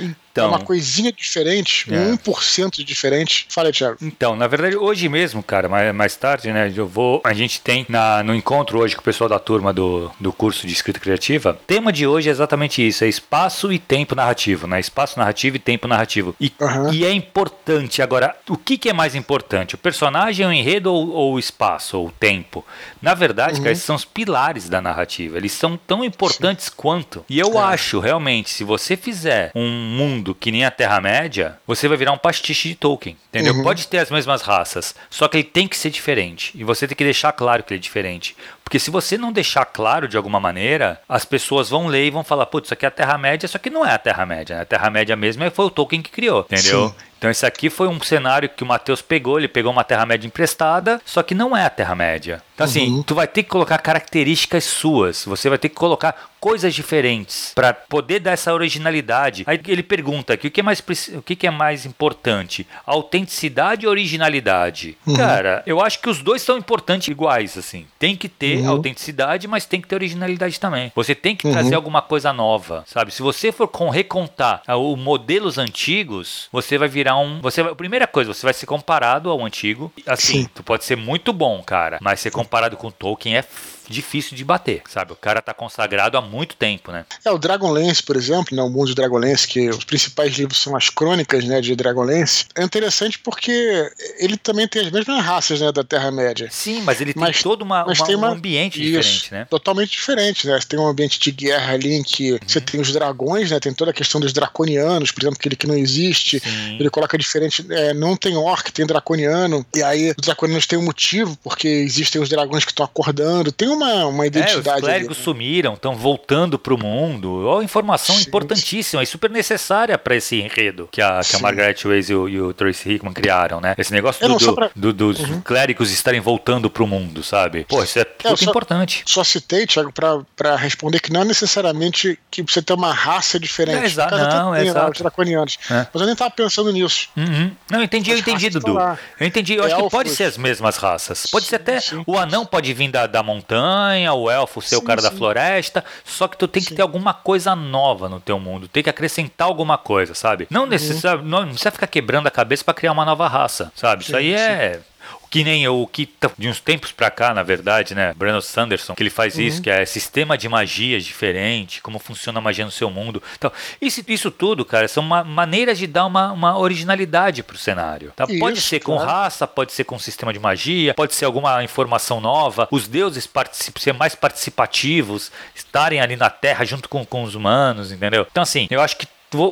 [0.45, 2.12] então, uma coisinha diferente, é.
[2.12, 3.47] 1% diferente.
[3.50, 3.97] Fala aí, Thiago.
[4.02, 7.21] Então, na verdade, hoje mesmo, cara, mais, mais tarde, né, eu vou.
[7.23, 10.67] A gente tem na, no encontro hoje com o pessoal da turma do, do curso
[10.67, 11.52] de escrita criativa.
[11.52, 14.80] O tema de hoje é exatamente isso: é espaço e tempo narrativo, né?
[14.80, 16.36] Espaço narrativo e tempo narrativo.
[16.39, 16.93] E, uhum.
[16.93, 18.02] e é importante.
[18.02, 19.76] Agora, o que, que, é mais importante?
[19.76, 22.65] O personagem, o enredo ou, ou o espaço, ou o tempo?
[23.02, 23.63] Na verdade, uhum.
[23.63, 25.38] cara, esses são os pilares da narrativa.
[25.38, 26.71] Eles são tão importantes Sim.
[26.76, 27.26] quanto.
[27.30, 27.63] E eu é.
[27.63, 32.12] acho, realmente, se você fizer um mundo mundo que nem a Terra-média, você vai virar
[32.12, 33.54] um pastiche de Tolkien, entendeu?
[33.54, 33.63] Uhum.
[33.63, 36.52] Pode ter as mesmas raças, só que ele tem que ser diferente.
[36.56, 38.36] E você tem que deixar claro que ele é diferente.
[38.63, 42.24] Porque se você não deixar claro de alguma maneira, as pessoas vão ler e vão
[42.24, 44.58] falar, putz, isso aqui é a Terra-média, só que não é a Terra-média.
[44.58, 44.62] Né?
[44.63, 46.90] A Terra-média mesmo foi o Tolkien que criou, entendeu?
[46.90, 46.96] Sim.
[47.18, 51.02] Então esse aqui foi um cenário que o Matheus pegou, ele pegou uma Terra-média emprestada,
[51.06, 52.42] só que não é a Terra-média.
[52.54, 53.04] Então assim, uhum.
[53.04, 57.74] tu vai ter que colocar características suas, você vai ter que colocar coisas diferentes para
[57.74, 59.44] poder dar essa originalidade.
[59.48, 62.68] Aí ele pergunta aqui, o que é mais o que é mais importante?
[62.86, 64.98] Autenticidade ou originalidade?
[65.06, 65.16] Uhum.
[65.16, 67.86] Cara, eu acho que os dois são importantes iguais assim.
[68.00, 68.70] Tem que ter uhum.
[68.70, 70.92] autenticidade, mas tem que ter originalidade também.
[70.96, 71.76] Você tem que trazer uhum.
[71.76, 73.14] alguma coisa nova, sabe?
[73.14, 77.41] Se você for com recontar os modelos antigos, você vai virar um.
[77.41, 79.91] Você a primeira coisa, você vai ser comparado ao antigo.
[80.06, 80.50] Assim, Sim.
[80.54, 83.43] tu pode ser muito bom, cara, mas ser comparado com Tolkien é
[83.89, 85.13] difícil de bater, sabe?
[85.13, 87.06] O cara tá consagrado há muito tempo, né?
[87.23, 90.76] É, o Dragonlance, por exemplo, né, o mundo de Dragonlance, que os principais livros são
[90.76, 95.71] as crônicas, né, de Dragonlance, é interessante porque ele também tem as mesmas raças, né,
[95.71, 96.47] da Terra-média.
[96.52, 99.45] Sim, mas ele mas, tem todo uma, uma, tem uma, um ambiente isso, diferente, né?
[99.50, 100.60] Totalmente diferente, né?
[100.60, 102.39] Você tem um ambiente de guerra ali em que uhum.
[102.45, 103.60] você tem os dragões, né?
[103.60, 106.39] Tem toda a questão dos draconianos, por exemplo, que ele que não existe.
[106.39, 106.78] Sim.
[106.80, 110.84] Ele coloca diferente, é, não tem orc, tem draconiano, e aí os draconianos têm um
[110.84, 113.52] motivo, porque existem os dragões que estão acordando.
[113.52, 114.70] Tem uma, uma identidade.
[114.70, 115.24] É, os clérigos ali, né?
[115.24, 117.46] sumiram, estão voltando para o mundo.
[117.48, 119.04] Ó, informação sim, importantíssima sim.
[119.04, 122.42] e super necessária para esse enredo que a, que a Margaret Weiss e o, e
[122.42, 123.76] o Tracy Hickman criaram, né?
[123.78, 124.70] Esse negócio do, do, pra...
[124.76, 125.42] do, dos uhum.
[125.42, 127.66] clérigos estarem voltando para o mundo, sabe?
[127.66, 129.04] Pô, isso é, é muito importante.
[129.06, 133.84] Só citei, Thiago, para responder que não é necessariamente que você tem uma raça diferente.
[133.84, 134.92] É, exa não, é exato.
[134.92, 135.58] Os draconianos.
[135.70, 135.88] É.
[135.94, 137.10] Mas eu nem estava pensando nisso.
[137.16, 137.52] Uhum.
[137.70, 138.78] Não, eu entendi, eu entendi, Dudu.
[139.20, 139.56] Eu entendi.
[139.56, 141.26] Eu acho que pode ser as mesmas raças.
[141.28, 141.80] Pode ser até.
[141.80, 142.04] Sim.
[142.06, 143.67] O anão pode vir da, da montanha,
[144.14, 145.10] o elfo ser sim, o cara sim.
[145.10, 145.84] da floresta.
[146.04, 148.68] Só que tu tem que ter alguma coisa nova no teu mundo.
[148.68, 150.48] Tem que acrescentar alguma coisa, sabe?
[150.50, 151.24] Não, necessita, uhum.
[151.24, 154.04] não, não precisa ficar quebrando a cabeça para criar uma nova raça, sabe?
[154.04, 154.80] Isso aí é
[155.30, 158.13] que nem o que tá de uns tempos pra cá, na verdade, né?
[158.16, 159.42] Brandon Sanderson, que ele faz uhum.
[159.42, 163.22] isso, que é sistema de magia diferente, como funciona a magia no seu mundo.
[163.38, 168.12] Então, isso, isso tudo, cara, são uma, maneiras de dar uma, uma originalidade pro cenário.
[168.16, 168.26] Tá?
[168.28, 169.10] Isso, pode ser com claro.
[169.10, 173.30] raça, pode ser com sistema de magia, pode ser alguma informação nova, os deuses
[173.78, 178.26] ser mais participativos, estarem ali na Terra junto com, com os humanos, entendeu?
[178.30, 179.08] Então, assim, eu acho que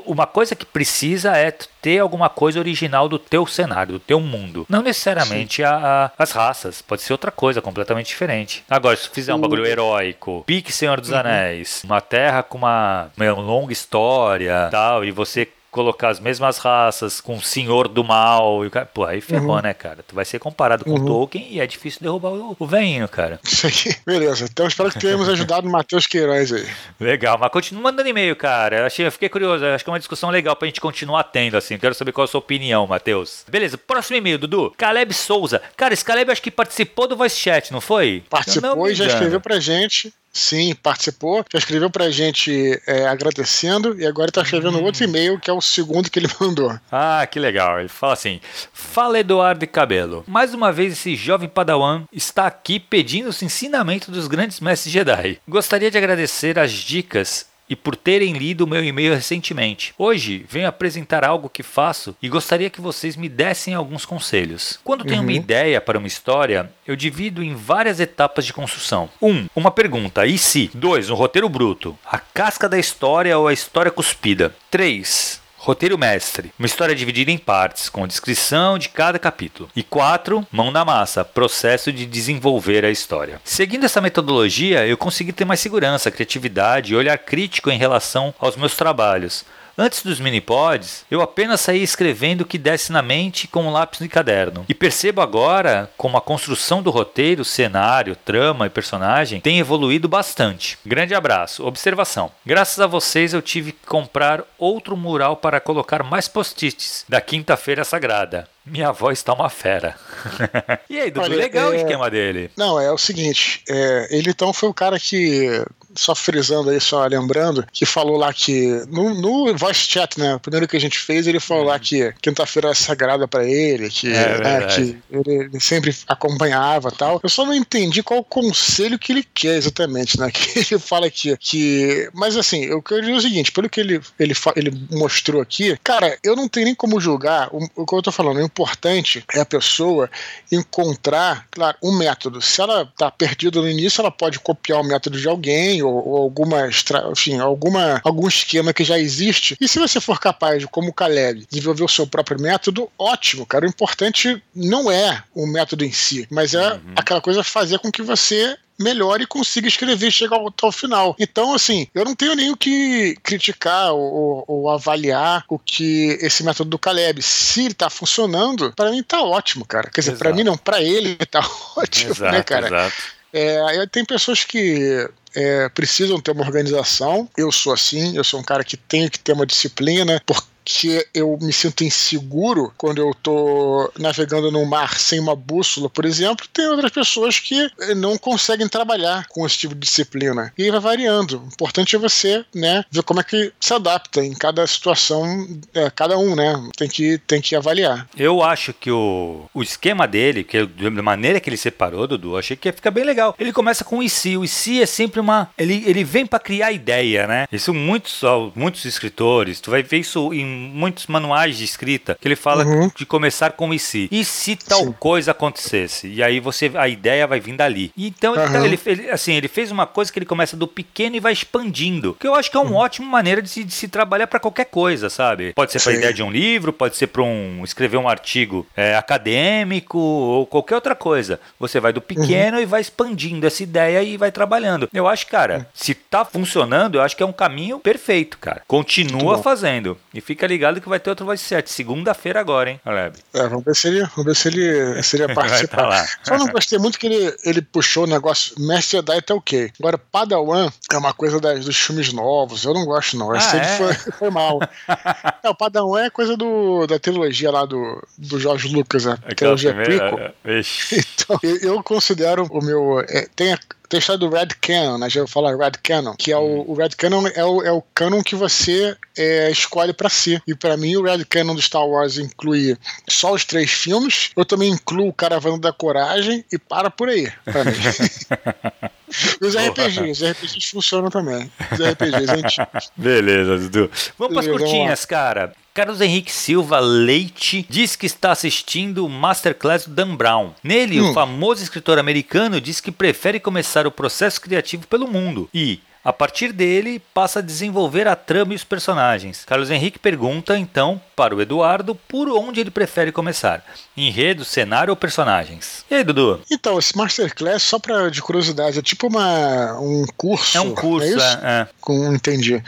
[0.06, 4.66] uma coisa que precisa é ter alguma coisa original do teu cenário, do teu mundo.
[4.70, 8.64] Não necessariamente a, a, as raças, pode ser outra coisa completamente diferente.
[8.70, 11.18] Agora, se fizer um bagulho heróico, pique Senhor dos uhum.
[11.18, 17.20] Anéis, uma terra com uma, uma longa história tal, e você colocar as mesmas raças
[17.20, 18.64] com o Senhor do Mal.
[18.64, 19.62] E o cara, pô, aí ferrou, uhum.
[19.62, 19.98] né, cara?
[20.08, 21.06] Tu vai ser comparado com uhum.
[21.06, 23.42] Tolkien e é difícil derrubar o, o veinho, cara.
[23.44, 24.46] Isso aí, beleza.
[24.50, 26.66] Então espero que tenhamos ajudado o Matheus Queiroz aí.
[26.98, 28.78] Legal, mas continua mandando e-mail, cara.
[28.78, 31.58] Eu, achei, eu fiquei curioso, acho que é uma discussão legal pra gente continuar tendo,
[31.58, 31.78] assim.
[31.78, 33.44] Quero saber qual é a sua opinião, Matheus.
[33.50, 34.74] Beleza, próximo e-mail, Dudu.
[34.78, 35.62] Caleb Souza.
[35.76, 38.24] Cara, esse Caleb acho que participou do Voice Chat, não foi?
[38.30, 40.14] Participou e já escreveu pra gente.
[40.36, 41.46] Sim, participou.
[41.50, 44.84] Já escreveu pra gente é, agradecendo e agora tá escrevendo hum.
[44.84, 46.78] outro e-mail, que é o segundo que ele mandou.
[46.92, 47.80] Ah, que legal.
[47.80, 48.42] Ele fala assim:
[48.74, 50.26] Fala Eduardo Cabelo.
[50.28, 55.40] Mais uma vez esse jovem padawan está aqui pedindo os ensinamentos dos grandes mestres Jedi.
[55.48, 59.94] Gostaria de agradecer as dicas e por terem lido o meu e-mail recentemente.
[59.98, 64.80] Hoje venho apresentar algo que faço e gostaria que vocês me dessem alguns conselhos.
[64.84, 65.28] Quando tenho uhum.
[65.28, 69.10] uma ideia para uma história, eu divido em várias etapas de construção.
[69.22, 69.30] 1.
[69.30, 70.70] Um, uma pergunta, e se?
[70.74, 71.10] 2.
[71.10, 71.98] Um roteiro bruto.
[72.06, 74.56] A casca da história ou a história cuspida.
[74.70, 75.45] 3.
[75.66, 79.68] Roteiro mestre, uma história dividida em partes, com descrição de cada capítulo.
[79.76, 80.46] E 4.
[80.52, 83.42] Mão na massa, processo de desenvolver a história.
[83.44, 88.56] Seguindo essa metodologia, eu consegui ter mais segurança, criatividade e olhar crítico em relação aos
[88.56, 89.44] meus trabalhos
[89.78, 94.00] Antes dos minipods, eu apenas saía escrevendo o que desse na mente com um lápis
[94.00, 94.66] e caderno.
[94.70, 100.78] E percebo agora como a construção do roteiro, cenário, trama e personagem tem evoluído bastante.
[100.86, 101.66] Grande abraço.
[101.66, 102.32] Observação.
[102.46, 107.84] Graças a vocês eu tive que comprar outro mural para colocar mais post-its da quinta-feira
[107.84, 108.48] sagrada.
[108.66, 109.96] Minha voz está uma fera.
[110.90, 111.76] e aí, Dudu, Olha, legal é...
[111.76, 112.50] o esquema dele.
[112.58, 115.64] Não, é o seguinte, é, ele então foi o cara que
[115.96, 120.36] só frisando aí, só lembrando, que falou lá que no, no voice chat, né?
[120.36, 123.90] O primeiro que a gente fez, ele falou lá que quinta-feira é sagrada para ele,
[123.90, 127.20] que, é né, que ele, ele, sempre acompanhava tal.
[127.24, 130.30] Eu só não entendi qual o conselho que ele quer exatamente, né?
[130.36, 132.10] Que ele fala aqui que.
[132.14, 136.18] Mas assim, eu quero dizer o seguinte: pelo que ele, ele, ele mostrou aqui, cara,
[136.24, 138.42] eu não tenho nem como julgar o, o que eu tô falando.
[138.58, 140.10] O importante é a pessoa
[140.50, 142.42] encontrar, claro, um método.
[142.42, 146.18] Se ela tá perdida no início, ela pode copiar o método de alguém ou, ou
[146.24, 146.70] alguma,
[147.12, 149.58] enfim, alguma, algum esquema que já existe.
[149.60, 153.46] E se você for capaz de, como o Caleb, desenvolver o seu próprio método, ótimo,
[153.46, 153.66] cara.
[153.66, 156.80] O importante não é o método em si, mas é uhum.
[156.96, 161.16] aquela coisa fazer com que você melhor e consiga escrever e chegar ao, ao, final.
[161.20, 166.44] Então, assim, eu não tenho nem o que criticar ou, ou, avaliar o que esse
[166.44, 167.22] método do Caleb.
[167.22, 169.90] Se ele tá funcionando, para mim tá ótimo, cara.
[169.90, 171.40] Quer dizer, para mim não, para ele tá
[171.76, 172.68] ótimo, né, exato, né, cara?
[172.68, 172.96] Exato.
[173.34, 177.30] É, tem pessoas que é, precisam ter uma organização.
[177.38, 181.06] Eu sou assim, eu sou um cara que tem que ter uma disciplina, porque que
[181.14, 186.48] eu me sinto inseguro quando eu tô navegando no mar sem uma bússola, por exemplo,
[186.52, 190.52] tem outras pessoas que não conseguem trabalhar com esse tipo de disciplina.
[190.58, 191.42] E vai variando.
[191.42, 195.26] O importante é você, né, ver como é que se adapta em cada situação,
[195.74, 198.08] é, cada um, né, tem que, tem que avaliar.
[198.18, 202.56] Eu acho que o, o esquema dele, que da maneira que ele separou, Dudu, achei
[202.56, 203.36] que ia ficar bem legal.
[203.40, 204.38] Ele começa com o IC.
[204.38, 205.50] O IC é sempre uma.
[205.58, 207.48] Ele, ele vem para criar ideia, né?
[207.52, 208.22] Isso muitos,
[208.56, 212.90] muitos escritores, tu vai ver isso em muitos manuais de escrita que ele fala uhum.
[212.96, 214.08] de começar com e se.
[214.12, 214.96] E se tal Sim.
[215.00, 216.08] coisa acontecesse?
[216.08, 217.92] E aí você a ideia vai vir dali.
[217.98, 218.66] Então uhum.
[218.66, 222.16] ele, ele, assim, ele fez uma coisa que ele começa do pequeno e vai expandindo.
[222.20, 222.78] Que eu acho que é uma uhum.
[222.78, 225.54] ótima maneira de se, de se trabalhar para qualquer coisa, sabe?
[225.54, 228.96] Pode ser para ideia de um livro, pode ser para um escrever um artigo é,
[228.96, 231.40] acadêmico ou qualquer outra coisa.
[231.60, 232.64] Você vai do pequeno uhum.
[232.64, 234.90] e vai expandindo essa ideia e vai trabalhando.
[234.94, 238.62] Eu acho, cara, se tá funcionando, eu acho que é um caminho perfeito, cara.
[238.68, 241.72] Continua fazendo e fica ligado que vai ter outro Voice 7.
[241.72, 243.18] Segunda-feira agora, hein, Aleb?
[243.34, 245.90] É, vamos ver se ele, vamos ver se ele, se ele ia participar.
[245.90, 249.72] tá Só não gostei muito que ele, ele puxou o negócio Mestre Jedi tá ok.
[249.80, 252.64] Agora, Padawan é uma coisa das, dos filmes novos.
[252.64, 253.36] Eu não gosto, não.
[253.36, 253.78] Esse ah, é?
[253.78, 254.60] foi, foi mal.
[255.44, 259.74] é, o Padawan é coisa do, da trilogia lá do, do Jorge Lucas, a trilogia
[259.74, 260.20] Pico.
[260.20, 260.62] É, é,
[260.94, 263.00] então, eu considero o meu.
[263.02, 265.10] É, tem a, tem a história do Red Canon, né?
[265.10, 266.66] Já vou falar Red Canon, que é o, hum.
[266.68, 270.42] o Red Canon é o, é o canon que você é, escolhe para si.
[270.48, 272.78] E para mim, o Red Canon do Star Wars inclui
[273.10, 274.32] só os três filmes.
[274.36, 277.72] Eu também incluo o Caravana da Coragem e para por aí, pra mim.
[279.40, 281.50] Os RPGs, os RPGs funcionam também.
[281.72, 282.92] Os RPGs antigos.
[282.98, 283.92] Beleza, Dudu.
[284.18, 285.54] Vamos para as curtinhas, cara.
[285.76, 290.54] Carlos Henrique Silva Leite diz que está assistindo o Masterclass do Dan Brown.
[290.64, 291.12] Nele, hum.
[291.12, 296.14] o famoso escritor americano diz que prefere começar o processo criativo pelo mundo e, a
[296.14, 299.44] partir dele, passa a desenvolver a trama e os personagens.
[299.44, 303.66] Carlos Henrique pergunta, então, para o Eduardo por onde ele prefere começar:
[303.98, 305.84] enredo, cenário ou personagens?
[305.90, 306.42] E aí, Dudu?
[306.52, 310.56] Então, esse Masterclass, só para de curiosidade, é tipo uma, um curso.
[310.56, 311.68] É um curso, é, é, é.
[311.82, 312.62] Com, entendi.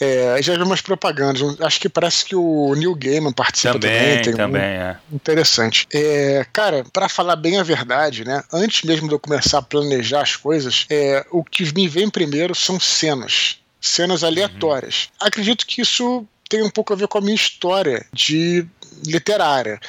[0.00, 1.42] É, já vi umas propagandas.
[1.60, 4.22] Acho que parece que o Neil Gaiman participa também.
[4.22, 4.98] Também, também, um, é.
[5.12, 5.88] Interessante.
[5.92, 8.44] É, cara, para falar bem a verdade, né?
[8.52, 12.54] Antes mesmo de eu começar a planejar as coisas, é, o que me vem primeiro
[12.54, 15.08] são são cenas, cenas aleatórias.
[15.20, 15.26] Uhum.
[15.26, 18.66] Acredito que isso tem um pouco a ver com a minha história de
[19.04, 19.80] literária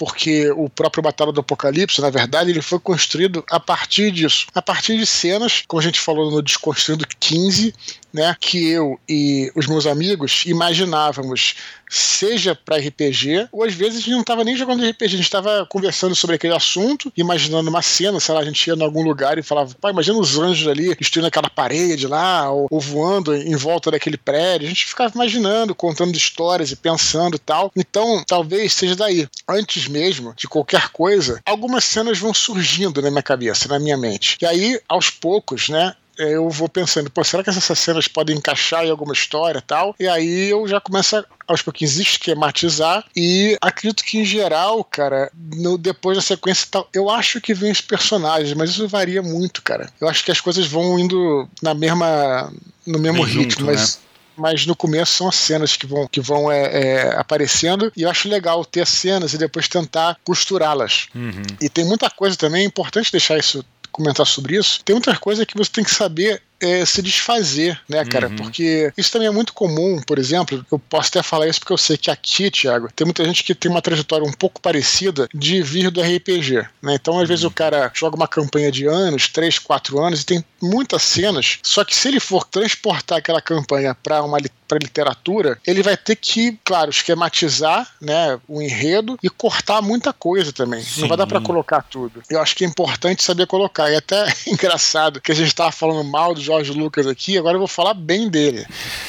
[0.00, 4.62] porque o próprio Batalha do Apocalipse, na verdade, ele foi construído a partir disso, a
[4.62, 7.74] partir de cenas, como a gente falou no Desconstruindo 15,
[8.10, 11.54] né, que eu e os meus amigos imaginávamos
[11.90, 15.22] seja para RPG, ou às vezes a gente não estava nem jogando RPG, a gente
[15.22, 19.02] estava conversando sobre aquele assunto, imaginando uma cena, sei lá, a gente ia em algum
[19.02, 23.34] lugar e falava, pai, imagina os anjos ali destruindo aquela parede lá, ou, ou, voando
[23.34, 24.66] em volta daquele prédio.
[24.66, 27.72] A gente ficava imaginando, contando histórias e pensando e tal.
[27.74, 29.28] Então, talvez seja daí.
[29.48, 34.38] Antes mesmo de qualquer coisa, algumas cenas vão surgindo na minha cabeça, na minha mente.
[34.40, 38.84] E aí, aos poucos, né, eu vou pensando, pô, será que essas cenas podem encaixar
[38.84, 39.94] em alguma história e tal?
[39.98, 45.30] E aí eu já começo a aos pouquinhos esquematizar e acredito que em geral, cara,
[45.34, 49.60] no, depois da sequência tal, eu acho que vem os personagens, mas isso varia muito,
[49.60, 49.90] cara.
[50.00, 52.52] Eu acho que as coisas vão indo na mesma
[52.86, 54.02] no mesmo Bem ritmo, junto, mas né?
[54.36, 58.10] mas no começo são as cenas que vão, que vão é, é, aparecendo e eu
[58.10, 61.08] acho legal ter cenas e depois tentar costurá-las.
[61.14, 61.42] Uhum.
[61.60, 64.82] E tem muita coisa também, é importante deixar isso comentar sobre isso.
[64.84, 68.28] Tem muita coisa que você tem que saber é, se desfazer, né, cara?
[68.28, 68.36] Uhum.
[68.36, 71.78] Porque isso também é muito comum, por exemplo, eu posso até falar isso porque eu
[71.78, 75.62] sei que aqui, Thiago, tem muita gente que tem uma trajetória um pouco parecida de
[75.62, 76.94] vir do RPG, né?
[76.94, 77.26] Então, às uhum.
[77.26, 81.58] vezes, o cara joga uma campanha de anos, 3, 4 anos, e tem muitas cenas,
[81.62, 84.38] só que se ele for transportar aquela campanha para uma
[84.70, 90.52] para literatura, ele vai ter que, claro, esquematizar, né, o enredo e cortar muita coisa
[90.52, 90.80] também.
[90.80, 91.00] Sim.
[91.00, 92.22] Não vai dar para colocar tudo.
[92.30, 93.90] Eu acho que é importante saber colocar.
[93.90, 97.60] E até engraçado que a gente estava falando mal do Jorge Lucas aqui, agora eu
[97.60, 98.66] vou falar bem dele.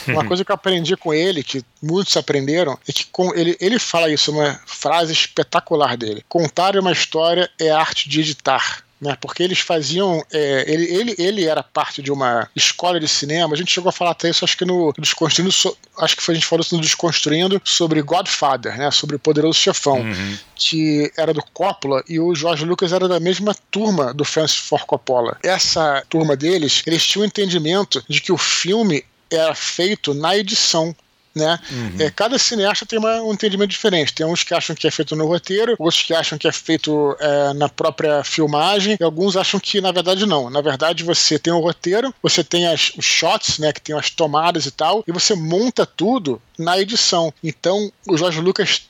[0.07, 3.79] Uma coisa que eu aprendi com ele, que muitos aprenderam, é que com ele, ele
[3.79, 6.23] fala isso, uma frase espetacular dele.
[6.29, 9.17] Contar uma história é arte de editar né?
[9.19, 10.23] Porque eles faziam.
[10.31, 13.53] É, ele, ele, ele era parte de uma escola de cinema.
[13.53, 15.51] A gente chegou a falar até isso, acho que no Desconstruindo.
[15.97, 18.91] Acho que foi, a gente falou isso no Desconstruindo sobre Godfather, né?
[18.91, 20.37] Sobre o Poderoso Chefão, uhum.
[20.55, 24.85] que era do Coppola e o George Lucas era da mesma turma do Francis Ford
[24.85, 25.37] Coppola.
[25.43, 30.95] Essa turma deles, eles tinham o entendimento de que o filme era feito na edição
[31.35, 31.59] né?
[31.71, 31.95] Uhum.
[31.99, 34.13] É, cada cineasta tem uma, um entendimento diferente.
[34.13, 37.15] Tem uns que acham que é feito no roteiro, outros que acham que é feito
[37.19, 40.49] é, na própria filmagem, e alguns acham que, na verdade, não.
[40.49, 43.71] Na verdade, você tem o roteiro, você tem as, os shots, né?
[43.71, 47.33] Que tem as tomadas e tal, e você monta tudo na edição.
[47.43, 48.83] Então, o Jorge Lucas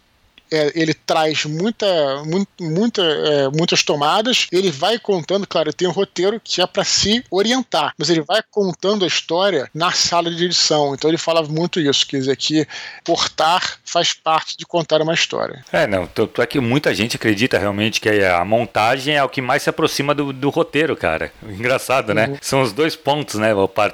[0.51, 1.85] é, ele traz muita,
[2.59, 7.23] muita, é, muitas tomadas, ele vai contando, claro, tem um roteiro que é para se
[7.31, 10.93] orientar, mas ele vai contando a história na sala de edição.
[10.93, 12.67] Então ele fala muito isso, quer dizer que
[13.03, 15.63] portar faz parte de contar uma história.
[15.71, 19.41] É, não, tanto é que muita gente acredita realmente que a montagem é o que
[19.41, 21.31] mais se aproxima do, do roteiro, cara.
[21.43, 22.27] Engraçado, né?
[22.27, 22.37] Uhum.
[22.41, 23.51] São os dois pontos, né?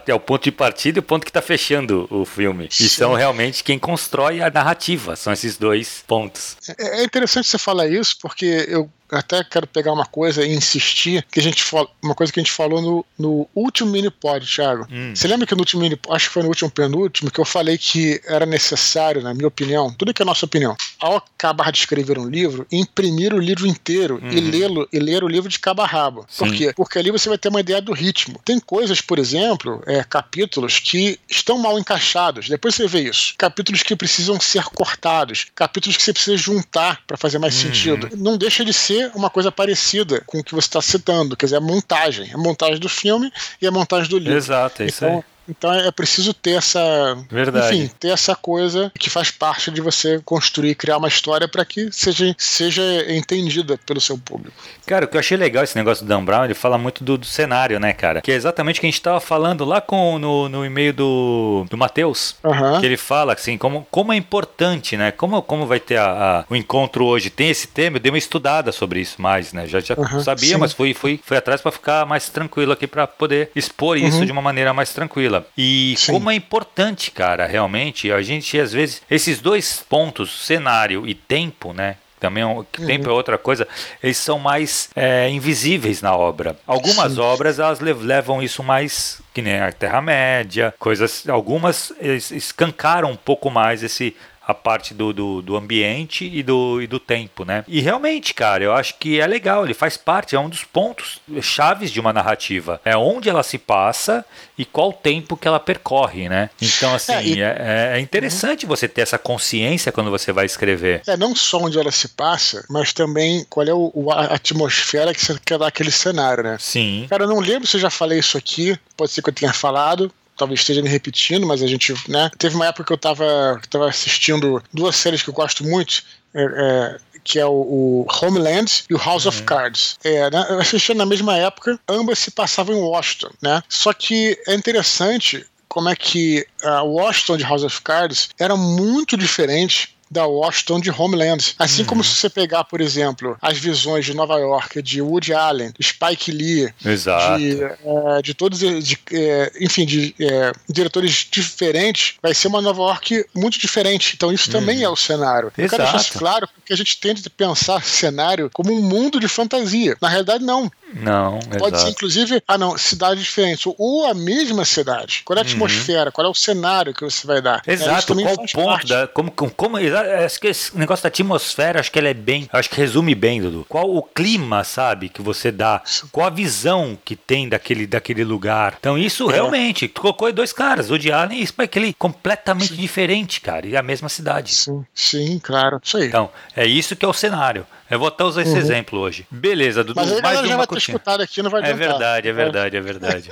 [0.08, 2.68] É o ponto de partida e o ponto que tá fechando o filme.
[2.70, 2.86] Sim.
[2.86, 6.47] E são realmente quem constrói a narrativa, são esses dois pontos.
[6.78, 11.26] É, é interessante você falar isso, porque eu até quero pegar uma coisa e insistir,
[11.32, 11.66] que a gente
[12.02, 14.88] uma coisa que a gente falou no, no último mini pod, Thiago.
[14.92, 15.14] Hum.
[15.16, 17.78] Você lembra que no último mini, acho que foi no último penúltimo, que eu falei
[17.78, 22.18] que era necessário, na minha opinião, tudo que é nossa opinião, ao acabar de escrever
[22.18, 24.50] um livro, imprimir o livro inteiro e uhum.
[24.50, 26.26] lê-lo e ler o livro de cabo a rabo.
[26.28, 26.46] Sim.
[26.46, 26.74] Por quê?
[26.76, 28.40] Porque ali você vai ter uma ideia do ritmo.
[28.44, 32.50] Tem coisas, por exemplo, é, capítulos que estão mal encaixados.
[32.50, 33.34] Depois você vê isso.
[33.38, 37.62] Capítulos que precisam ser cortados, capítulos que você precisa juntar para fazer mais uhum.
[37.62, 38.10] sentido.
[38.16, 41.58] Não deixa de ser uma coisa parecida com o que você está citando, quer dizer,
[41.58, 42.32] a montagem.
[42.34, 43.32] A montagem do filme
[43.62, 44.38] e a montagem do livro.
[44.38, 45.24] Exato, é isso então, aí.
[45.48, 47.18] Então é preciso ter essa.
[47.30, 47.76] Verdade.
[47.76, 51.92] Enfim, ter essa coisa que faz parte de você construir, criar uma história para que
[51.92, 54.56] seja, seja entendida pelo seu público.
[54.86, 57.18] Cara, o que eu achei legal esse negócio do Dan Brown, ele fala muito do,
[57.18, 58.22] do cenário, né, cara?
[58.22, 61.66] Que é exatamente o que a gente tava falando lá com, no, no e-mail do,
[61.70, 62.36] do Matheus.
[62.44, 62.80] Uhum.
[62.80, 65.12] Que ele fala assim, como, como é importante, né?
[65.12, 67.30] Como, como vai ter a, a, o encontro hoje?
[67.30, 69.68] Tem esse tema, eu dei uma estudada sobre isso mais, né?
[69.68, 70.58] Já, já uhum, sabia, sim.
[70.58, 74.26] mas fui, fui, fui atrás para ficar mais tranquilo aqui para poder expor isso uhum.
[74.26, 75.37] de uma maneira mais tranquila.
[75.58, 76.14] E Sim.
[76.14, 81.74] como é importante, cara, realmente, a gente às vezes, esses dois pontos, cenário e tempo,
[81.74, 81.98] né?
[82.20, 82.88] Também é que uhum.
[82.88, 83.68] tempo é outra coisa,
[84.02, 86.58] eles são mais é, invisíveis na obra.
[86.66, 87.20] Algumas Sim.
[87.20, 91.30] obras elas levam isso mais que nem a Terra-média, coisas.
[91.30, 91.94] Algumas
[92.32, 94.16] escancaram um pouco mais esse
[94.48, 97.66] a parte do, do, do, ambiente e do, e do tempo, né?
[97.68, 101.20] E realmente, cara, eu acho que é legal, ele faz parte, é um dos pontos
[101.42, 102.80] chaves de uma narrativa.
[102.86, 104.24] É onde ela se passa
[104.58, 106.50] e qual tempo que ela percorre, né?
[106.62, 107.42] Então, assim, é, e...
[107.42, 108.70] é, é interessante uhum.
[108.70, 111.02] você ter essa consciência quando você vai escrever.
[111.06, 115.20] É, não só onde ela se passa, mas também qual é o, a atmosfera que
[115.20, 116.58] você quer dar aquele cenário, né?
[116.58, 117.06] Sim.
[117.10, 119.52] Cara, eu não lembro se eu já falei isso aqui, pode ser que eu tenha
[119.52, 122.30] falado, talvez esteja me repetindo, mas a gente, né?
[122.38, 126.44] Teve uma época que eu tava, tava assistindo duas séries que eu gosto muito, é,
[126.44, 129.30] é, que é o, o, Homeland e o House uhum.
[129.30, 129.98] of Cards.
[130.04, 133.62] É, né, eu assisti na mesma época, ambas se passavam em Washington, né?
[133.68, 139.18] Só que é interessante como é que a Washington de House of Cards era muito
[139.18, 141.56] diferente da Washington de Homeland.
[141.60, 141.88] Assim uhum.
[141.88, 146.32] como se você pegar, por exemplo, as visões de Nova York de Woody Allen, Spike
[146.32, 147.40] Lee, Exato.
[147.40, 152.82] de, é, de todos, de, é, enfim, de é, diretores diferentes, vai ser uma Nova
[152.82, 154.14] York muito diferente.
[154.16, 154.86] Então isso também uhum.
[154.86, 155.52] é o cenário.
[155.58, 155.62] Exato.
[155.62, 159.20] Eu quero deixar isso claro porque a gente tende a pensar cenário como um mundo
[159.20, 159.96] de fantasia.
[160.02, 160.72] Na realidade, não.
[160.94, 161.78] Não, Pode exato.
[161.80, 165.22] ser, inclusive, ah não, cidades diferentes, ou a mesma cidade.
[165.26, 165.50] Qual é a uhum.
[165.50, 167.62] atmosfera, qual é o cenário que você vai dar.
[167.68, 169.08] Exato, qual o ponto da.
[169.08, 169.80] Como, como,
[170.26, 172.50] acho que esse negócio da atmosfera, acho que ela é bem.
[172.52, 173.66] Acho que resume bem, Dudu.
[173.68, 175.82] Qual o clima, sabe, que você dá?
[176.12, 178.76] Qual a visão que tem daquele, daquele lugar?
[178.80, 179.36] Então, isso é.
[179.36, 182.82] realmente, tu colocou dois caras, o de Allen e aquele completamente sim.
[182.82, 184.54] diferente, cara, e a mesma cidade.
[184.54, 185.80] Sim, sim, claro.
[185.84, 186.08] Isso aí.
[186.08, 187.66] Então, é isso que é o cenário.
[187.90, 188.58] Eu vou até usar esse uhum.
[188.58, 189.26] exemplo hoje.
[189.32, 190.00] Beleza, Dudu.
[190.00, 192.82] Mas mais uma já vai ter escutado aqui, não vai É verdade, é verdade, é
[192.82, 193.30] verdade.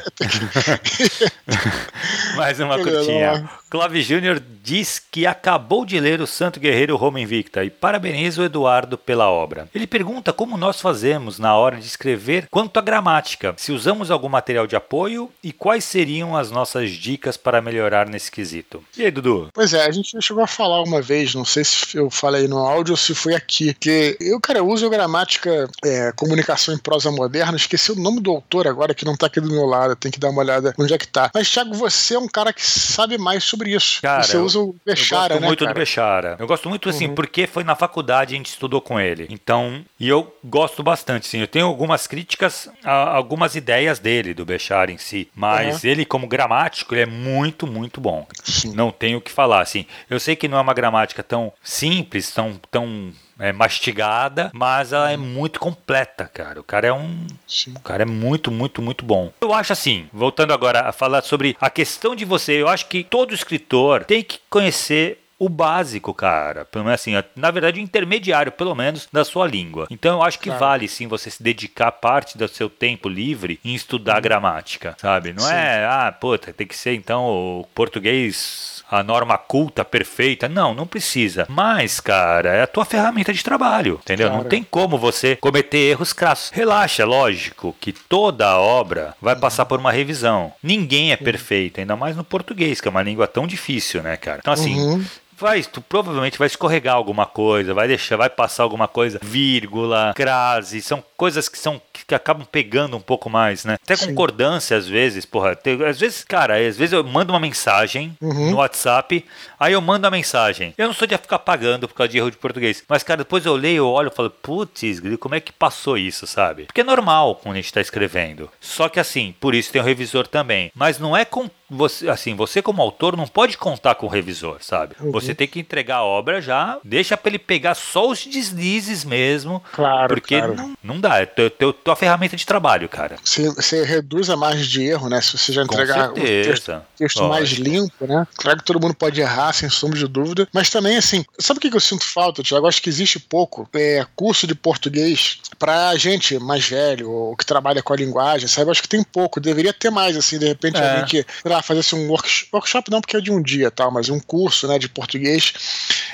[2.36, 3.50] mais uma curtinha.
[3.70, 8.46] Clóvis Júnior diz que acabou de ler o Santo Guerreiro Roma Invicta e parabeniza o
[8.46, 9.68] Eduardo pela obra.
[9.76, 14.30] Ele pergunta como nós fazemos na hora de escrever quanto à gramática, se usamos algum
[14.30, 18.84] material de apoio e quais seriam as nossas dicas para melhorar nesse quesito.
[18.98, 19.50] E aí, Dudu?
[19.54, 22.58] Pois é, a gente chegou a falar uma vez, não sei se eu falei no
[22.58, 27.58] áudio ou se foi aqui, que eu, cara, uso gramática, é, comunicação em prosa moderna,
[27.58, 30.20] esqueci o nome do autor agora que não tá aqui do meu lado, tem que
[30.20, 31.30] dar uma olhada onde é que tá.
[31.34, 34.02] Mas, Thiago, você é um cara que sabe mais sobre sobre isso.
[34.02, 35.74] Cara, Você usa o Bechara, eu gosto né, muito cara?
[35.74, 36.36] do Bechara.
[36.40, 37.16] Eu gosto muito, assim, uhum.
[37.16, 39.28] porque foi na faculdade a gente estudou com ele.
[39.30, 41.40] Então, e eu gosto bastante, sim.
[41.40, 45.30] Eu tenho algumas críticas, a, algumas ideias dele, do Bechara em si.
[45.34, 45.90] Mas uhum.
[45.90, 48.28] ele, como gramático, ele é muito, muito bom.
[48.44, 48.74] Sim.
[48.74, 49.86] Não tenho o que falar, assim.
[50.10, 55.12] Eu sei que não é uma gramática tão simples, tão, tão é mastigada, mas ela
[55.12, 56.60] é muito completa, cara.
[56.60, 57.28] O cara é um.
[57.48, 57.74] Sim.
[57.76, 59.32] O cara é muito, muito, muito bom.
[59.42, 63.04] Eu acho assim, voltando agora a falar sobre a questão de você, eu acho que
[63.04, 66.66] todo escritor tem que conhecer o básico, cara.
[66.66, 69.88] Pelo menos assim, na verdade, o intermediário, pelo menos, da sua língua.
[69.90, 70.60] Então eu acho que claro.
[70.60, 74.22] vale sim você se dedicar parte do seu tempo livre em estudar uhum.
[74.22, 75.34] gramática, sabe?
[75.34, 75.54] Não sim.
[75.54, 80.48] é, ah, puta, tem que ser então o português a norma culta perfeita.
[80.48, 81.46] Não, não precisa.
[81.50, 84.28] Mas, cara, é a tua ferramenta de trabalho, entendeu?
[84.28, 84.44] Claro.
[84.44, 86.52] Não tem como você cometer erros crassos.
[86.52, 90.54] Relaxa, lógico que toda obra vai passar por uma revisão.
[90.62, 94.40] Ninguém é perfeito, ainda mais no português, que é uma língua tão difícil, né, cara?
[94.40, 95.06] Então, assim, uhum
[95.38, 100.82] vai, tu provavelmente vai escorregar alguma coisa, vai deixar, vai passar alguma coisa, vírgula, crase,
[100.82, 103.76] são coisas que são que acabam pegando um pouco mais, né?
[103.82, 104.08] Até Sim.
[104.08, 108.52] concordância às vezes, porra, tem, às vezes, cara, às vezes eu mando uma mensagem uhum.
[108.52, 109.24] no WhatsApp,
[109.60, 110.74] aí eu mando a mensagem.
[110.78, 113.46] Eu não sou de ficar pagando por causa de erro de português, mas cara, depois
[113.46, 114.82] eu leio, eu olho e falo, putz,
[115.20, 116.66] como é que passou isso, sabe?
[116.66, 118.50] Porque é normal quando a gente tá escrevendo.
[118.60, 122.36] Só que assim, por isso tem o revisor também, mas não é com você, assim,
[122.36, 124.96] você como autor não pode contar com o revisor, sabe?
[125.00, 125.12] Uhum.
[125.12, 129.64] Você tem que entregar a obra já, deixa para ele pegar só os deslizes mesmo.
[129.74, 130.56] Claro, porque claro.
[130.56, 133.16] Não, não dá, é teu, teu, tua ferramenta de trabalho, cara.
[133.24, 135.22] Você, você reduz a margem de erro, né?
[135.22, 138.26] Se você já entregar o texto, texto mais limpo, né?
[138.38, 141.62] Claro que todo mundo pode errar, sem sombra de dúvida, mas também, assim, sabe o
[141.62, 142.66] que eu sinto falta, Tiago?
[142.68, 147.84] Acho que existe pouco é, curso de português pra gente mais velho, ou que trabalha
[147.84, 148.68] com a linguagem, sabe?
[148.68, 150.90] Eu acho que tem pouco, deveria ter mais, assim, de repente é.
[150.90, 153.92] alguém que lá, fazer assim, um workshop, workshop não porque é de um dia, tal,
[153.92, 155.54] mas um curso né, de português.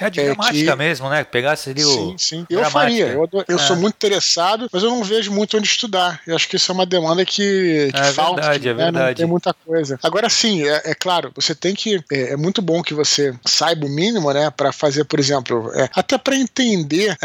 [0.01, 0.77] É de é, gramática que...
[0.77, 1.23] mesmo, né?
[1.23, 1.89] Pegasse ali o.
[1.89, 2.45] Sim, sim.
[2.49, 3.07] Eu faria.
[3.07, 3.59] Eu, eu é.
[3.59, 6.19] sou muito interessado, mas eu não vejo muito onde estudar.
[6.27, 8.41] Eu acho que isso é uma demanda que, que é falta.
[8.41, 8.83] Verdade, é né?
[8.83, 9.07] verdade.
[9.07, 9.99] Não tem muita coisa.
[10.03, 12.03] Agora sim, é, é claro, você tem que.
[12.11, 14.49] É, é, muito bom que você saiba o mínimo, né?
[14.49, 17.15] Para fazer, por exemplo, é, até para entender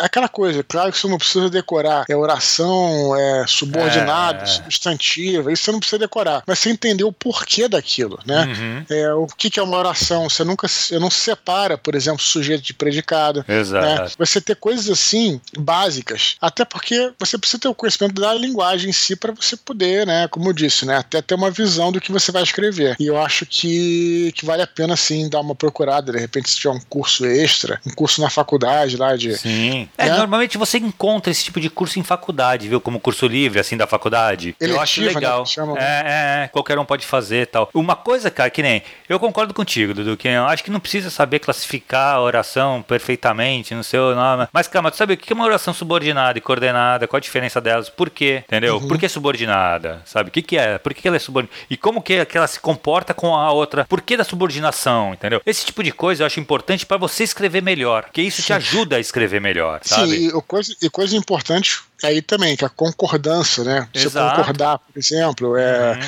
[0.00, 0.62] aquela coisa.
[0.62, 2.04] Claro que você não precisa decorar.
[2.08, 5.50] É oração, é subordinado, substantivo.
[5.50, 6.42] Isso você não precisa decorar.
[6.46, 8.44] Mas você entender o porquê daquilo, né?
[8.46, 8.84] Uhum.
[8.88, 10.28] É, o que, que é uma oração?
[10.28, 13.44] Você nunca você não separa, por exemplo, sujeito de predicado.
[13.48, 13.86] Exato.
[13.86, 14.10] Né?
[14.18, 18.92] Você ter coisas assim básicas, até porque você precisa ter o conhecimento da linguagem em
[18.92, 20.28] si para você poder, né?
[20.28, 20.98] Como eu disse, né?
[20.98, 22.96] Até ter uma visão do que você vai escrever.
[23.00, 26.12] E eu acho que, que vale a pena sim dar uma procurada.
[26.12, 29.36] De repente, se tiver um curso extra, um curso na faculdade lá de.
[29.36, 29.88] Sim.
[29.96, 30.14] É, né?
[30.14, 32.80] É, normalmente você encontra esse tipo de curso em faculdade, viu?
[32.80, 34.54] Como curso livre, assim, da faculdade.
[34.60, 35.44] Eletiva, eu acho legal.
[35.56, 35.74] Né?
[35.78, 37.70] É, é, é, qualquer um pode fazer tal.
[37.72, 38.82] Uma coisa, cara, que nem.
[39.08, 43.74] Eu concordo contigo, Dudu, que eu acho que não precisa saber classificar a oração perfeitamente
[43.74, 44.48] no seu nome.
[44.52, 47.08] Mas, calma, tu sabe o que é uma oração subordinada e coordenada?
[47.08, 47.88] Qual a diferença delas?
[47.88, 48.42] Por quê?
[48.46, 48.76] Entendeu?
[48.76, 48.88] Uhum.
[48.88, 50.02] Por que subordinada?
[50.04, 50.28] Sabe?
[50.28, 50.78] O que, que é?
[50.78, 51.60] Por que, ela é subordinada?
[51.68, 53.84] E como que, ela se comporta com a outra?
[53.84, 55.14] Por que da subordinação?
[55.14, 55.40] Entendeu?
[55.46, 58.04] Esse tipo de coisa eu acho importante para você escrever melhor.
[58.04, 58.46] Porque isso Sim.
[58.46, 59.80] te ajuda a escrever melhor.
[59.82, 60.10] Sabe?
[60.10, 63.88] Sim, e coisa, e coisa importante aí também, que é a concordância, né?
[63.92, 64.36] Você Exato.
[64.36, 65.92] concordar, por exemplo, é.
[65.92, 66.00] Uhum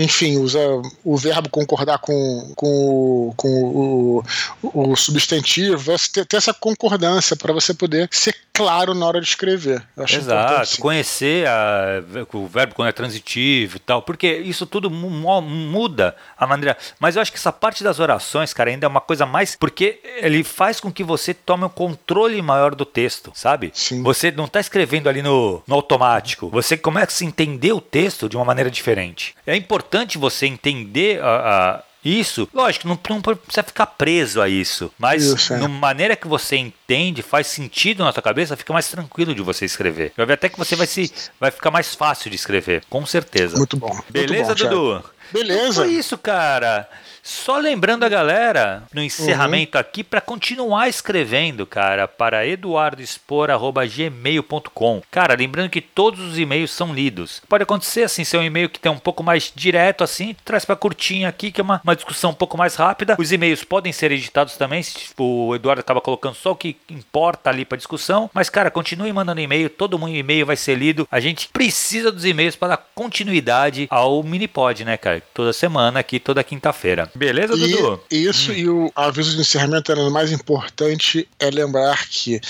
[0.00, 0.58] enfim, usa
[1.04, 4.24] o verbo concordar com, com, com o,
[4.62, 9.28] o substantivo, você ter, ter essa concordância para você poder ser claro na hora de
[9.28, 9.86] escrever.
[9.96, 12.02] Exato, conhecer a,
[12.32, 16.76] o verbo quando é transitivo e tal, porque isso tudo muda a maneira.
[16.98, 19.54] Mas eu acho que essa parte das orações, cara, ainda é uma coisa mais.
[19.54, 23.70] Porque ele faz com que você tome um controle maior do texto, sabe?
[23.72, 24.02] Sim.
[24.02, 28.36] Você não está escrevendo ali no, no automático, você começa a entender o texto de
[28.36, 29.36] uma maneira diferente.
[29.46, 34.90] É importante você entender a, a isso, lógico, não, não precisa ficar preso a isso,
[34.98, 35.66] mas isso, é.
[35.66, 40.12] maneira que você entende, faz sentido na sua cabeça, fica mais tranquilo de você escrever.
[40.16, 43.58] Eu ver até que você vai se vai ficar mais fácil de escrever, com certeza.
[43.58, 44.00] Muito bom.
[44.08, 45.04] Beleza, Muito bom, Dudu?
[45.32, 45.60] Beleza.
[45.60, 46.88] Então foi isso, cara.
[47.28, 49.80] Só lembrando a galera no encerramento uhum.
[49.82, 55.02] aqui para continuar escrevendo, cara, para eduardoexpor@gmail.com.
[55.10, 57.42] Cara, lembrando que todos os e-mails são lidos.
[57.46, 60.74] Pode acontecer assim, ser um e-mail que tem um pouco mais direto assim, traz para
[60.74, 63.14] curtinho aqui, que é uma, uma discussão um pouco mais rápida.
[63.18, 67.50] Os e-mails podem ser editados também, se o Eduardo acaba colocando só o que importa
[67.50, 71.06] ali para discussão, mas cara, continue mandando e-mail, todo mundo e-mail vai ser lido.
[71.10, 75.22] A gente precisa dos e-mails para dar continuidade ao Minipod, né, cara?
[75.34, 77.10] Toda semana aqui, toda quinta-feira.
[77.18, 78.00] Beleza, e, Dudu?
[78.10, 78.54] Isso, hum.
[78.54, 82.40] e o aviso de encerramento era o mais importante é lembrar que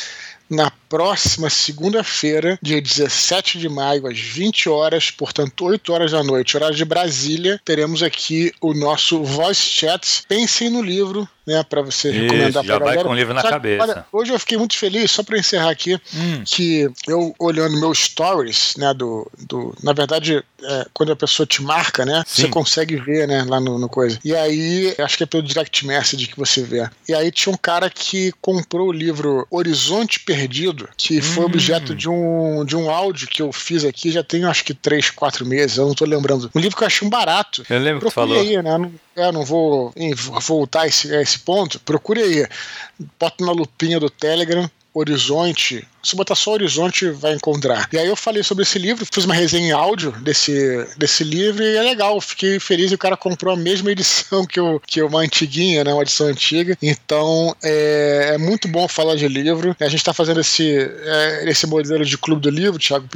[0.51, 6.57] na próxima segunda-feira, dia 17 de maio, às 20 horas, portanto 8 horas da noite,
[6.57, 10.23] horário de Brasília, teremos aqui o nosso Voice Chat.
[10.27, 13.49] Pensem no livro né, para você Isso, recomendar já vai com o livro na Só
[13.49, 13.83] cabeça.
[13.83, 16.43] olha, hoje eu fiquei muito feliz, só para encerrar aqui, hum.
[16.45, 21.63] que eu olhando meus stories, né, do, do na verdade, é, quando a pessoa te
[21.63, 22.43] marca, né, Sim.
[22.43, 24.19] você consegue ver, né, lá no, no, coisa.
[24.23, 26.87] E aí, acho que é pelo direct message que você vê.
[27.09, 31.47] E aí tinha um cara que comprou o livro Horizonte Perdido, que foi hum.
[31.47, 35.09] objeto de um, de um áudio que eu fiz aqui já tem acho que três,
[35.09, 36.51] quatro meses, eu não tô lembrando.
[36.55, 37.65] Um livro que eu achei um barato.
[37.71, 38.41] Eu lembro Procure que falou.
[38.41, 38.77] aí, né?
[38.77, 39.93] Não, é, não vou
[40.41, 41.81] voltar a esse, a esse ponto.
[41.81, 42.47] Procure aí.
[43.19, 47.89] Bota na lupinha do Telegram Horizonte se botar só Horizonte, vai encontrar.
[47.93, 51.63] E aí eu falei sobre esse livro, fiz uma resenha em áudio desse, desse livro
[51.63, 52.21] e é legal.
[52.21, 55.93] Fiquei feliz e o cara comprou a mesma edição que, eu, que uma antiguinha, né?
[55.93, 56.77] Uma edição antiga.
[56.83, 59.77] Então é, é muito bom falar de livro.
[59.81, 63.07] A gente está fazendo esse, é, esse modelo de clube do livro, Thiago,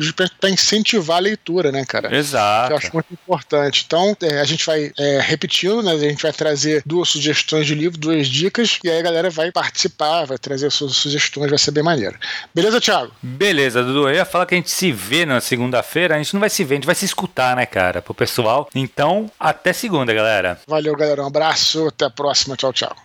[0.41, 2.15] para incentivar a leitura, né, cara?
[2.15, 2.73] Exato.
[2.73, 3.85] Eu acho muito importante.
[3.87, 5.93] Então é, a gente vai é, repetindo, né?
[5.93, 9.53] A gente vai trazer duas sugestões de livro, duas dicas, e aí a galera vai
[9.53, 12.19] participar, vai trazer suas sugestões, vai ser bem maneiro.
[12.55, 12.72] Beleza?
[12.73, 13.13] Beleza, Thiago?
[13.23, 14.09] Beleza, Dudu.
[14.09, 16.15] Eu ia falar que a gente se vê na segunda-feira.
[16.15, 18.01] A gente não vai se ver, a gente vai se escutar, né, cara?
[18.01, 18.69] Pro pessoal.
[18.75, 20.59] Então, até segunda, galera.
[20.67, 21.23] Valeu, galera.
[21.23, 21.89] Um abraço.
[21.89, 22.57] Até a próxima.
[22.57, 22.97] Tchau, tchau.